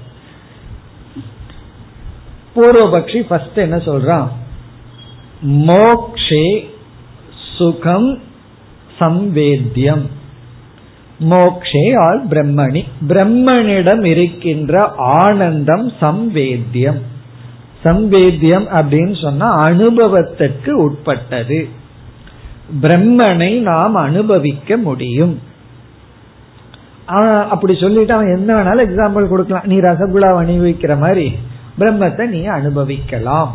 [2.56, 4.28] பூர்வபக்ஷி ஃபர்ஸ்ட் என்ன சொல்றான்?
[5.70, 6.46] மோக்ஷே
[7.58, 8.10] சுகம்
[9.00, 10.04] சம்வேத்தியம்
[11.32, 12.82] மோக்ஷே ஆல் பிரம்மணி.
[13.08, 14.84] பிரம்மனிடம் இருக்கின்ற
[15.22, 17.00] ஆனந்தம் சம்வேத்தியம்
[17.84, 21.60] சம்வேத்தியம் அப்படின்னு சொன்னா அனுபவத்திற்கு உட்பட்டது.
[22.82, 25.36] பிரம்மனை நாம் அனுபவிக்க முடியும்.
[27.54, 29.70] அப்படி சொல்லிட்டு அவன் என்ன வேணாலும் எக்ஸாம்பிள் கொடுக்கலாம்.
[29.72, 31.26] நீ ரசகுல்லா அனுபவிக்கிற மாதிரி
[31.80, 33.52] பிரம்மத்தை நீ அனுபவிக்கலாம்.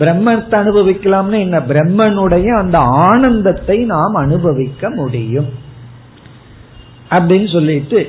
[0.00, 1.58] பிரம்மத்தை அனுபவிக்கலாம்னு என்ன?
[1.72, 5.50] பிரம்மனுடைய அந்த ஆனந்தத்தை நாம் அனுபவிக்க முடியும்.
[7.10, 8.00] அப்படின்னு சொல்லிட்டு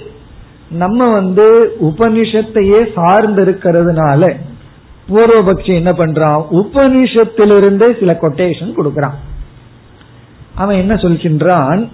[0.82, 1.46] நம்ம வந்து
[1.90, 4.30] உபனிஷத்தையே சார்ந்து இருக்கிறதுனால
[5.10, 6.46] பூர்வபக்ஷி என்ன பண்றான்?
[6.52, 9.14] உபனிஷத்திலிருந்தே சில கொட்டேஷன் கொடுக்கறான்.
[10.56, 11.88] அவன் என்ன சொல்கின்றான்?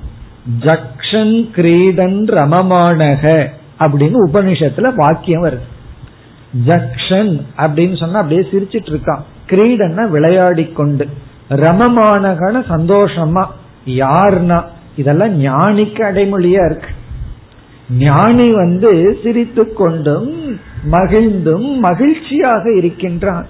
[0.60, 3.46] ஜக்ஷன் கிரீடன் ரமமானக
[3.80, 5.60] அப்படின்னு உபனிஷத்துல வாக்கியம் வருது.
[6.66, 9.20] ஜக்ஷன் அப்படின்னு சொன்னா அப்படியே சிரிச்சிட்டு இருக்கான்.
[9.50, 11.08] கிரீடன்னா விளையாடி கொண்டு.
[11.50, 13.46] ரமமானகன சந்தோஷமா.
[13.86, 14.64] யாருன்னா
[14.96, 16.88] இதெல்லாம் ஞானிக்கு அடைமொழியா இருக்கு.
[17.98, 20.60] ஞானி வந்து சிரித்து கொண்டும்
[20.92, 23.46] மகிழ்ந்தும் மகிழ்ச்சியாக இருக்கின்றான்.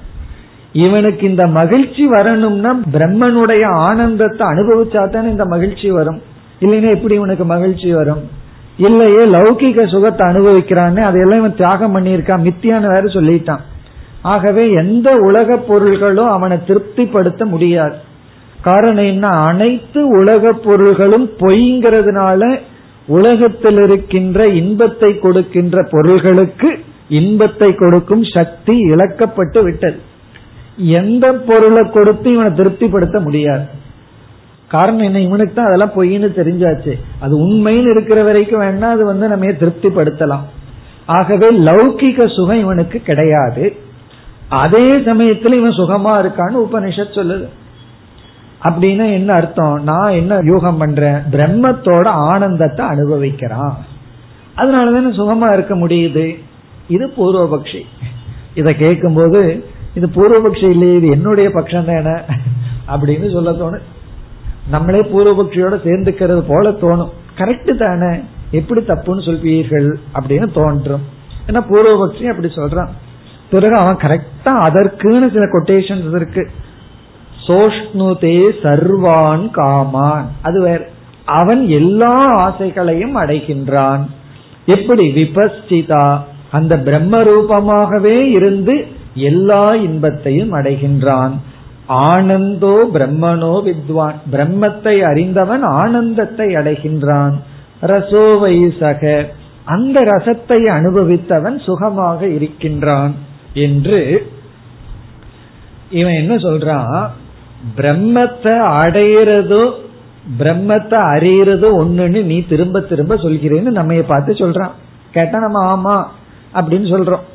[0.73, 6.21] இவனுக்கு இந்த மகிழ்ச்சி வரணும்னா பிரம்மனுடைய ஆனந்தத்தை அனுபவிச்சா தானே இந்த மகிழ்ச்சி வரும்.
[6.61, 8.29] இல்லைன்னா எப்படி இவனுக்கு மகிழ்ச்சி வரும்?
[8.77, 12.45] இல்லையே லௌகிக சுகத்தை அனுபவிக்கிறான்னு அதையெல்லாம் இவன் தியாகம் பண்ணியிருக்கான்.
[12.47, 13.59] மித்தியான வேற சொல்லிட்டான்.
[14.21, 17.95] ஆகவே எந்த உலக பொருள்களும் அவனை திருப்திப்படுத்த முடியாது.
[18.61, 19.27] காரணம் என்ன?
[19.27, 22.59] அனைத்து உலக பொருள்களும் பொய்ங்கிறதுனால
[23.07, 26.79] உலகத்தில் இருக்கின்ற இன்பத்தை கொடுக்கின்ற பொருள்களுக்கு
[27.09, 29.99] இன்பத்தை கொடுக்கும் சக்தி இழக்கப்பட்டு விட்டது.
[30.77, 33.65] எந்த பொருளை கொடுத்து இவனை திருப்திப்படுத்த முடியாது.
[34.67, 35.19] காரணம் என்ன?
[35.19, 36.99] இவனுக்கு தான் அதெல்லாம் பொய்ன்னு தெரிஞ்சாச்சு.
[37.19, 40.43] அது உண்மைன்னு இருக்கிற வரைக்கும் வேணா அது வந்து நம்ம திருப்திப்படுத்தலாம்.
[41.05, 43.75] ஆகவே லௌகிக சுகம் இவனுக்கு கிடையாது.
[44.49, 47.47] அதே சமயத்துல இவன் சுகமா இருக்கான்னு உபனிஷத் சொல்லுது.
[48.63, 49.83] அப்படின்னா என்ன அர்த்தம்?
[49.83, 51.17] நான் என்ன யூகம் பண்றேன்?
[51.31, 53.73] பிரம்மத்தோட ஆனந்தத்தை அனுபவிக்கிறான்.
[54.57, 56.39] அதனாலதானே சுகமா இருக்க முடியுது?
[56.89, 57.81] இது பூர்வபக்ஷி.
[58.53, 62.19] இதை கேட்கும்போது இது பூர்வபக்ஷி இல்லையே இது என்னுடைய பட்சம் தானே
[62.87, 63.81] அப்படின்னு சொல்ல தோணும்.
[64.69, 67.09] நம்மளே பூர்வபக்ஷியோட சேர்ந்துக்கிறது போல தோணும்.
[67.37, 68.19] கரெக்டு தானே.
[68.51, 71.01] எப்படி தப்புன்னு சொல்வீர்கள் அப்படின்னு தோன்றும்.
[71.47, 72.89] ஏன்னா பூர்வபக்ஷி அப்படி சொல்றான்.
[73.51, 76.49] பிறகு அவன் கரெக்டா அதற்குன்னு சில கொட்டேஷன்ஸ் இருக்கு.
[77.47, 80.25] சோஷ்ணுதே சர்வான் காமான்.
[80.41, 80.87] அது வேற.
[81.25, 84.05] அவன் எல்லா ஆசைகளையும் அடைகின்றான்.
[84.65, 85.11] எப்படி?
[85.15, 86.19] விபஸ்டிதா
[86.51, 88.75] அந்த பிரம்ம ரூபமாகவே இருந்து
[89.13, 91.33] எல்லா இன்பத்தையும் அடைகின்றான்.
[91.87, 94.17] ஆனந்தோ பிரம்மனோ வித்வான்.
[94.31, 97.35] பிரம்மத்தை அறிந்தவன் ஆனந்தத்தை அடைகின்றான்.
[97.81, 99.03] ரசோவை சக.
[99.65, 103.13] அந்த ரசத்தை அனுபவித்தவன் சுகமாக இருக்கின்றான்
[103.53, 103.99] என்று
[105.89, 107.09] இவன் என்ன சொல்றான்?
[107.77, 109.63] பிரம்மத்தை அடையிறதோ
[110.39, 114.73] பிரம்மத்தை அறியறதோ ஒண்ணுன்னு நீ திரும்ப திரும்ப சொல்கிறேன்னு நம்ம பார்த்து சொல்றான்.
[115.11, 115.95] கேட்டா நம்ம ஆமா
[116.57, 117.25] அப்படின்னு சொல்றோம்.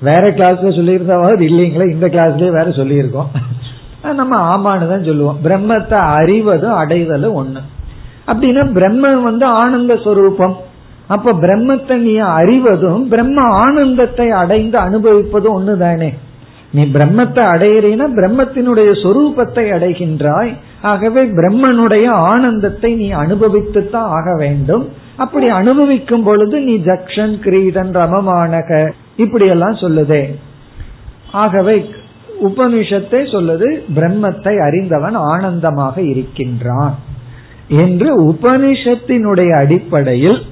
[0.00, 3.30] வேற கிளாஸ்ல சொல்லியிருந்தாவது இல்லைங்களா இந்த கிளாஸ்லயே வேற சொல்லியிருக்கோம்.
[4.20, 5.38] நம்ம ஆமான்னு தான் சொல்லுவோம்.
[5.44, 7.60] பிரம்மத்தை அறிவதும் அடைதலும் ஒண்ணு.
[8.26, 10.56] அப்படின்னா பிரம்மன் வந்து ஆனந்த ஸ்வரூபம்
[11.06, 16.10] அப்ப பிரம்மத்தை நீ அறிவதும் பிரம்ம ஆனந்தத்தை அடைந்து அனுபவிப்பதும் ஒண்ணு தானே
[16.72, 20.52] நீ பிரம்மத்தை அடையிறீனா பிரம்மத்தினுடைய சொரூபத்தை அடைகின்றாய்.
[20.82, 24.84] ஆகவே பிரம்மனுடைய ஆனந்தத்தை நீ அனுபவித்துத்தான் ஆக வேண்டும்.
[25.16, 30.34] அப்படி அனுபவிக்கும் பொழுது நீ ஜக்ஷன் கிரீடன் ரமமானக இப்படி எல்லாம் சொல்லுதே.
[31.32, 31.90] ஆகவே
[32.42, 36.98] உபனிஷத்தை சொல்லுது பிரம்மத்தை அறிந்தவன் ஆனந்தமாக இருக்கின்றான்
[37.68, 40.42] என்று உபனிஷத்தினுடைய அடிப்படையில்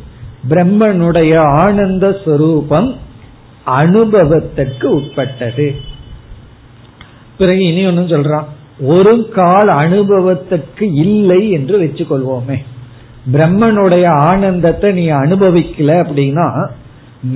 [0.48, 2.96] பிரம்மனுடைய ஆனந்த ஸ்வரூபம்
[3.64, 5.74] அனுபவத்திற்கு உட்பட்டது.
[7.38, 8.44] பிறகு இனி ஒன்னும் சொல்றான்.
[8.80, 12.58] ஒரு கால் அனுபவத்துக்கு இல்லை என்று வச்சுக்கொள்வோமே.
[13.32, 16.68] பிரம்மனுடைய ஆனந்தத்தை நீ அனுபவிக்கல அப்படின்னா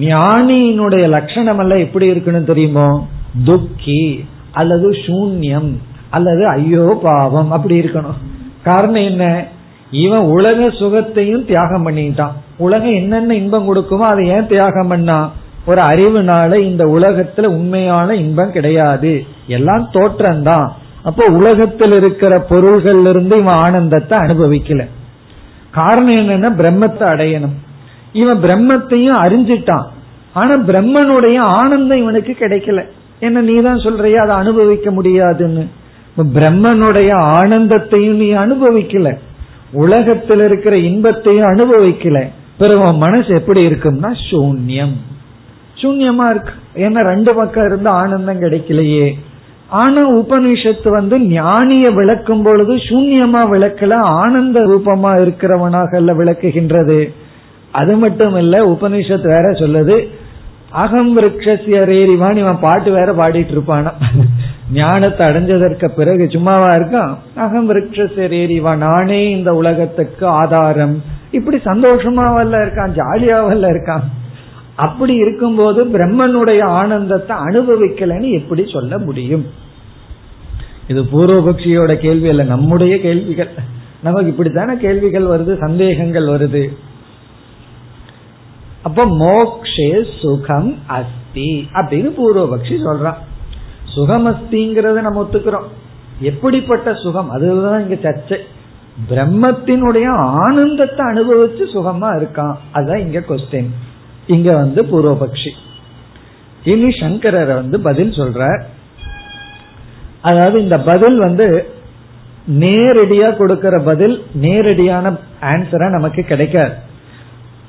[0.01, 3.07] ஞானியினுடைய லட்சணம் எல்லாம் எப்படி இருக்குன்னு தெரியுமோ?
[3.45, 5.77] துக்கி அல்லது சூன்யம்
[6.11, 8.21] அல்லது ஐயோ பாவம் அப்படி இருக்கணும்.
[8.63, 9.45] காரணம் என்ன?
[9.91, 12.33] இவன் உலக சுகத்தையும் தியாகம் பண்ணிட்டான்.
[12.57, 15.31] உலகம் என்னென்ன இன்பம் கொடுக்குமோ அதை ஏன் தியாகம் பண்ணா?
[15.67, 19.25] ஒரு அறிவுனால இந்த உலகத்துல உண்மையான இன்பம் கிடையாது.
[19.47, 20.69] எல்லாம் தோற்றம்தான்.
[21.03, 24.87] அப்போ உலகத்தில் இருக்கிற பொருள்கள் இருந்து இவன் ஆனந்தத்தை அனுபவிக்கல.
[25.75, 27.57] காரணம் என்னன்னா பிரம்மத்தை அடையணும்.
[28.13, 29.85] இவன் பிரம்மத்தையும் அறிஞ்சிட்டான்.
[30.33, 32.83] ஆனா பிரம்மனுடைய ஆனந்தம் இவனுக்கு கிடைக்கல.
[33.21, 34.15] என்ன நீ தான் சொல்றிய?
[34.15, 35.67] அதை அனுபவிக்க முடியாதுன்னு.
[36.35, 39.19] பிரம்மனுடைய ஆனந்தத்தையும் நீ அனுபவிக்கல.
[39.73, 42.29] உலகத்தில் இருக்கிற இன்பத்தையும் அனுபவிக்கல.
[42.59, 44.93] பிறகு மனசு எப்படி இருக்கும்னா சூன்யம்.
[45.75, 46.53] சூன்யமா இருக்கு.
[46.75, 49.13] ஏன்னா ரெண்டு பக்கம் இருந்து ஆனந்தம் கிடைக்கலையே.
[49.69, 57.11] ஆனா உபனிஷத்து வந்து ஞானிய விளக்கும் பொழுது சூன்யமா விளக்கல ஆனந்த ரூபமா இருக்கிறவனாக விளக்குகின்றது.
[57.73, 60.09] அது மட்டும் இல்ல உபனிஷத்து வேற சொல்லுது
[60.71, 63.93] அகம் விரக்ஷசிய ரேரிவான் இவன் பாட்டு வேற பாடிட்டு இருப்பானா
[64.73, 71.03] ஞானத்தை அடைஞ்சதற்கு பிறகு சும்மாவா இருக்கான் அகம் விரக்ஷசிய ரேரிவா நானே இந்த உலகத்துக்கு ஆதாரம்.
[71.31, 74.03] இப்படி சந்தோஷமாவல்ல இருக்கான் ஜாலியாவல்ல இருக்கான்.
[74.77, 79.47] அப்படி இருக்கும்போது பிரம்மனுடைய ஆனந்தத்தை அனுபவிக்கலன்னு எப்படி சொல்ல முடியும்?
[80.89, 83.49] இது பூர்வபக்ஷியோட கேள்வி அல்ல நம்முடைய கேள்விகள்.
[84.03, 86.77] நமக்கு இப்படித்தானே கேள்விகள் வருது சந்தேகங்கள் வருது.
[88.83, 93.15] அப்ப மோக்ஷே சுகம் அஸ்தி அப்படின்னு பூர்வபக்ஷி சொல்றான்.
[93.85, 95.69] சுகம் அஸ்திங்கிறத நம்ம ஒத்துக்கிறோம்.
[96.21, 97.31] எப்படிப்பட்ட சுகம்?
[97.31, 98.37] அதுதான் இங்க சர்ச்சை.
[99.11, 102.55] பிரம்மத்தினுடைய ஆனந்தத்தை அனுபவிச்சு சுகமா இருக்கான்.
[102.73, 103.71] அதுதான் இங்க கொஸ்டின்
[104.27, 105.51] இங்க வந்து பூர்வபக்ஷி.
[106.65, 108.63] இனி சங்கரர் வந்து பதில் சொல்றார்.
[110.21, 111.69] அதாவது இந்த பதில் வந்து
[112.51, 116.73] நேரடியா கொடுக்கிற பதில் நேரடியான ஆன்சரா நமக்கு கிடைக்காது.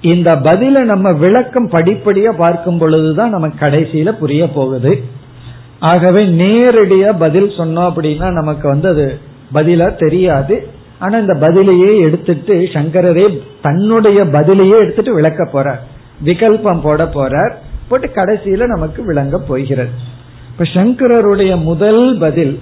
[0.02, 5.04] இந்த பதில நம்ம விளக்கம் படிப்படியா பார்க்கும் பொழுதுதான் நமக்கு கடைசியில புரிய போகுது.
[5.80, 9.20] ஆகவே நேரடியா பதில் சொன்னோம் அப்படின்னா நமக்கு வந்து அது
[9.54, 10.68] பதிலா தெரியாது.
[11.00, 15.95] ஆனா இந்த பதிலையே எடுத்துட்டு சங்கரரே தன்னுடைய பதிலையே எடுத்துட்டு விளக்க போறார்.
[16.24, 17.54] விகல்பம் போட போறார்
[17.90, 19.90] போட்டு கடைசியில நமக்கு விளங்க போகிறது
[20.50, 22.60] இப்ப சங்கரருடைய முதல் பதில்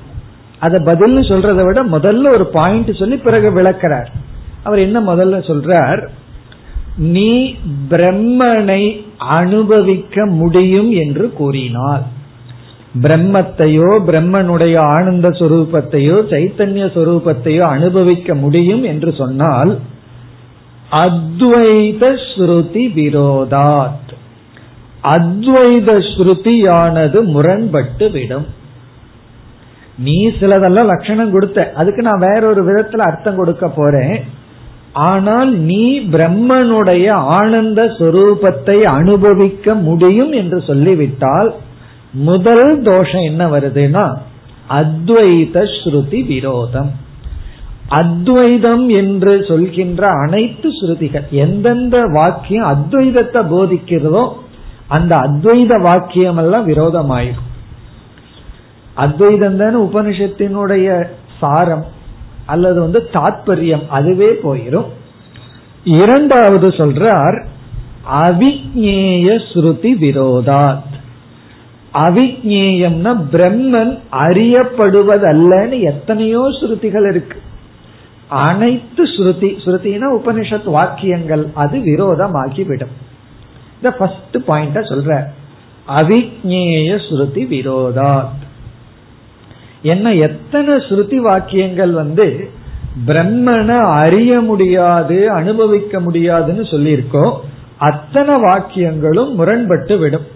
[0.60, 4.08] அத பதில்னு சொல்றதை விட முதல்ல ஒரு பாயிண்ட் சொல்லி பிறகு விளக்கிறார்.
[4.64, 6.08] அவர் என்ன முதல்ல சொல்றார்?
[6.98, 7.56] நீ
[7.90, 12.04] பிரம்மனை அனுபவிக்க முடியும் என்று கூறினார்
[13.02, 19.80] பிரம்மத்தையோ பிரம்மனுடைய ஆனந்த சுரூபத்தையோ சைத்தன்ய சுரூபத்தையோ அனுபவிக்க முடியும் என்று சொன்னால்
[20.94, 24.12] அத்வைத ஸ்ருதி விரோதாத்.
[25.04, 28.48] அத்வைத ஸ்ருதியானது முரண்பட்டு விடும்.
[29.98, 31.72] நீ சிலதெல்லாம் லட்சணம் கொடுத்த.
[31.76, 34.24] அதுக்கு நான் வேற ஒரு விதத்துல அர்த்தம் கொடுக்க போறேன்.
[34.94, 41.54] ஆனால் நீ பிரம்மனுடைய ஆனந்த சொரூபத்தை அனுபவிக்க முடியும் என்று சொல்லிவிட்டால்
[42.12, 44.18] முதல் தோஷம் என்ன வருதுன்னா
[44.70, 46.92] அத்வைத ஸ்ருதி விரோதம்.
[48.00, 54.24] அத்வைதம் என்று சொல்கின்ற அனைத்து ஸ்ருதிகள் எந்தெந்த வாக்கியம் அத்வைதத்தை போதிக்கிறதோ
[54.88, 57.50] அந்த அத்வைத வாக்கியம் எல்லாம் விரோதமாயிரும்.
[59.04, 60.88] அத்வைதம் தானே உபனிஷத்தினுடைய
[61.40, 61.86] சாரம்
[62.46, 64.90] அல்லது வந்து தாத்பரியம் அதுவே போயிரும்.
[66.00, 67.38] இரண்டாவது சொல்றார்
[68.26, 70.92] அவிஜேய ஸ்ருதி விரோதாத்.
[72.06, 73.94] அவிஜேயம்னா பிரம்மன்
[74.26, 77.40] அறியப்படுவதல்லன்னு எத்தனையோ ஸ்ருதிகள் இருக்கு.
[78.34, 82.94] அனைத்து ஸ்ருதி ஸ்ருதினா உபனிஷத் வாக்கியங்கள் அது விரோதமாகிவிடும்.
[83.76, 85.12] இந்த ஃபர்ஸ்ட் பாயிண்ட சொல்ற.
[85.88, 88.42] அவிஜேய ஸ்ருதி விரோதாத்.
[89.82, 92.50] என்ன எத்தனை ஸ்ருதி வாக்கியங்கள் வந்து
[93.08, 97.26] பிரம்மனை அறிய முடியாது அனுபவிக்க முடியாதுன்னு சொல்லியிருக்கோ
[97.78, 100.28] அத்தனை வாக்கியங்களும் முரண்பட்டு விடும்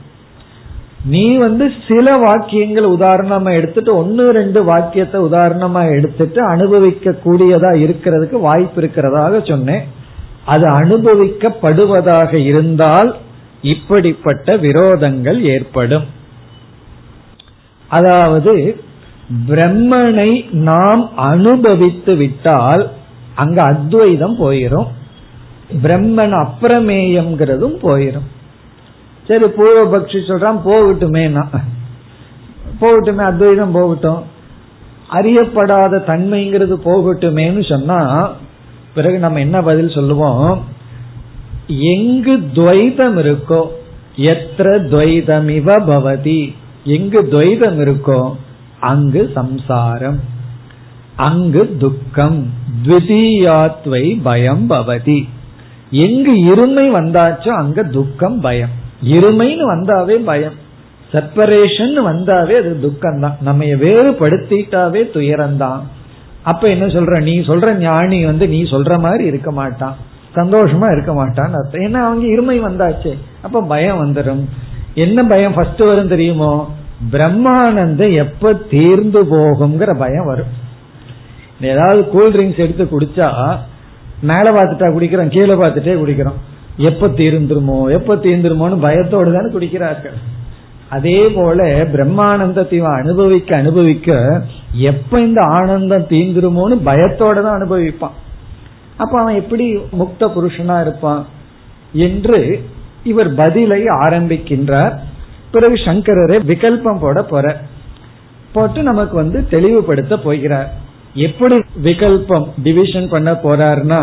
[1.05, 8.81] நீ வந்து சில வாக்கியங்கள் உதாரணமா எடுத்துட்டு ஒன்னு ரெண்டு வாக்கியத்தை உதாரணமா எடுத்துட்டு அனுபவிக்க கூடியதா இருக்கிறதுக்கு வாய்ப்பு
[8.81, 9.83] இருக்கிறதாக சொன்னேன்.
[10.45, 13.15] அது அனுபவிக்கப்படுவதாக இருந்தால்
[13.61, 16.03] இப்படிப்பட்ட விரோதங்கள் ஏற்படும்.
[17.87, 18.81] அதாவது
[19.47, 22.91] பிரம்மனை நாம் அனுபவித்து விட்டால்
[23.35, 24.87] அங்க அத்வைதம் போயிரும்.
[25.83, 28.27] பிரம்மன் அப்பிரமேயம்ங்கிறதும் போயிரும்.
[29.27, 31.47] சரி பூர்வபக்ஷி சொல்றான் போகட்டுமே
[32.81, 34.23] போகட்டுமே அத்வைதம் போகட்டும்.
[35.11, 38.31] அறியப்படாத தன்மைங்கிறது போகட்டுமேன்னு சொன்னா
[38.95, 40.63] பிறகு நம்ம என்ன பதில் சொல்லுவோம்?
[41.67, 43.67] எங்கு துவைதம் இருக்கோ
[44.15, 46.55] எത്ര துவைதமிவ பவதி.
[46.83, 48.35] எங்கு துவைதம் இருக்கோ
[48.79, 50.19] அங்கு சம்சாரம்.
[51.15, 52.49] அங்கு துக்கம்.
[52.85, 55.29] த்விதீயாத்வை பயம் பவதி.
[55.89, 58.85] எங்கு இருமை வந்தாச்சோ அங்க துக்கம் பயம்.
[59.13, 60.57] இருமைன்னு வந்தாவே பயம்.
[61.13, 65.81] செப்பரேஷன் வந்தாவே அது துக்கம் தான் நம்ம வேறுபடுத்திட்டாவே துயரம் தான்
[66.43, 67.21] அப்ப என்ன சொல்ற?
[67.21, 69.95] நீ சொல்ற ஞானி வந்து நீ சொல்ற மாதிரி இருக்க மாட்டான்.
[70.35, 71.81] சந்தோஷமா இருக்க மாட்டான் அர்த்தம்.
[71.81, 73.11] ஏன்னா அவங்க இருமை வந்தாச்சு.
[73.41, 74.43] அப்ப பயம் வந்துடும்
[74.93, 76.51] என்ன பயம் ஃபர்ஸ்ட் வரும் தெரியுமோ?
[77.11, 80.53] பிரம்மானந்தம் எப்ப தீர்ந்து போகுங்கிற பயம் வரும்.
[81.61, 83.27] ஏதாவது கூல் ட்ரிங்க்ஸ் எடுத்து குடிச்சா
[84.21, 86.37] மேல பார்த்துட்டா குடிக்கிறோம் கீழே பார்த்துட்டே குடிக்கிறோம்.
[86.77, 90.17] எப்ப தீர்ந்துருமோ எப்ப தீர்ந்துருமோன்னு பயத்தோடு தானே குடிக்கிறார்கள்.
[90.89, 98.15] அதே போல பிரம்மானந்தத்தை அனுபவிக்க அனுபவிக்க எப்ப இந்த ஆனந்தம் தீந்துருமோன்னு பயத்தோட தான் அனுபவிப்பான்.
[98.97, 101.25] அப்ப அவன் எப்படி முக்த புருஷனா இருப்பான்
[101.91, 102.65] என்று
[103.03, 104.93] இவர் பதிலை ஆரம்பிக்கின்றார்.
[105.51, 107.61] பிறகு சங்கரரை விகல்பம் போட போற.
[108.53, 110.69] போட்டு நமக்கு வந்து தெளிவுபடுத்த போகிறார்.
[111.13, 114.01] எப்படி விகல்பம் டிவிஷன் பண்ண போறார்னா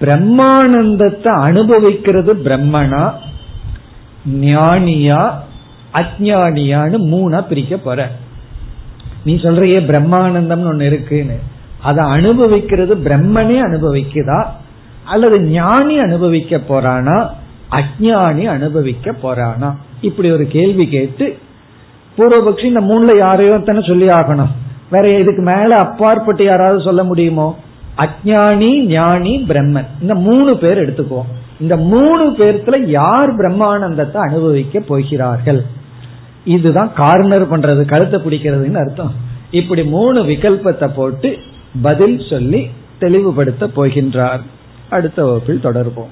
[0.00, 3.12] பிரம்மானந்தத்தை அனுபவிக்கிறது பிரம்மனா
[4.40, 5.30] ஞானியா
[5.94, 8.10] அஜானியான்னு மூணா பிரிக்க போற.
[9.24, 11.38] நீ சொல்றியே பிரம்மானந்தம்னு ஒன்னு இருக்குன்னு.
[11.82, 14.46] அதை அனுபவிக்கிறது பிரம்மனே அனுபவிக்குதா?
[15.04, 17.28] அல்லது ஞானி அனுபவிக்க போறானா?
[17.70, 19.74] அஜானி அனுபவிக்க போறானா?
[20.00, 21.38] இப்படி ஒரு கேள்வி கேட்டு
[22.18, 24.50] பூர்வபக்ஷி இந்த மூணுல யாரையோ தானே சொல்லி ஆகணும்.
[24.90, 27.58] வேற இதுக்கு மேல அப்பாற்பட்டு யாராவது சொல்ல முடியுமோ?
[27.96, 29.88] அஜானி ஞானி பிரம்மன்.
[30.00, 31.30] இந்த மூணு பேர் எடுத்துக்குவோம்.
[31.60, 35.64] இந்த மூணு பேர்த்துல யார் பிரம்மானந்தத்தை அனுபவிக்க போகிறார்கள்?
[36.44, 39.12] இதுதான் கார்னர் பண்றது கழுத்தை பிடிக்கிறதுன்னு அர்த்தம்.
[39.50, 41.38] இப்படி மூணு விகல்பத்தை போட்டு
[41.82, 42.66] பதில் சொல்லி
[42.98, 44.42] தெளிவுபடுத்த போகின்றார்.
[44.90, 46.10] அடுத்த வகுப்பில் தொடர்போம்.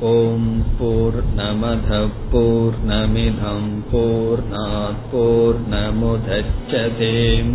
[0.00, 3.70] ஓம் போர் நமத போர் நமிதம்
[5.10, 7.54] போர் நமுதச்சதேம்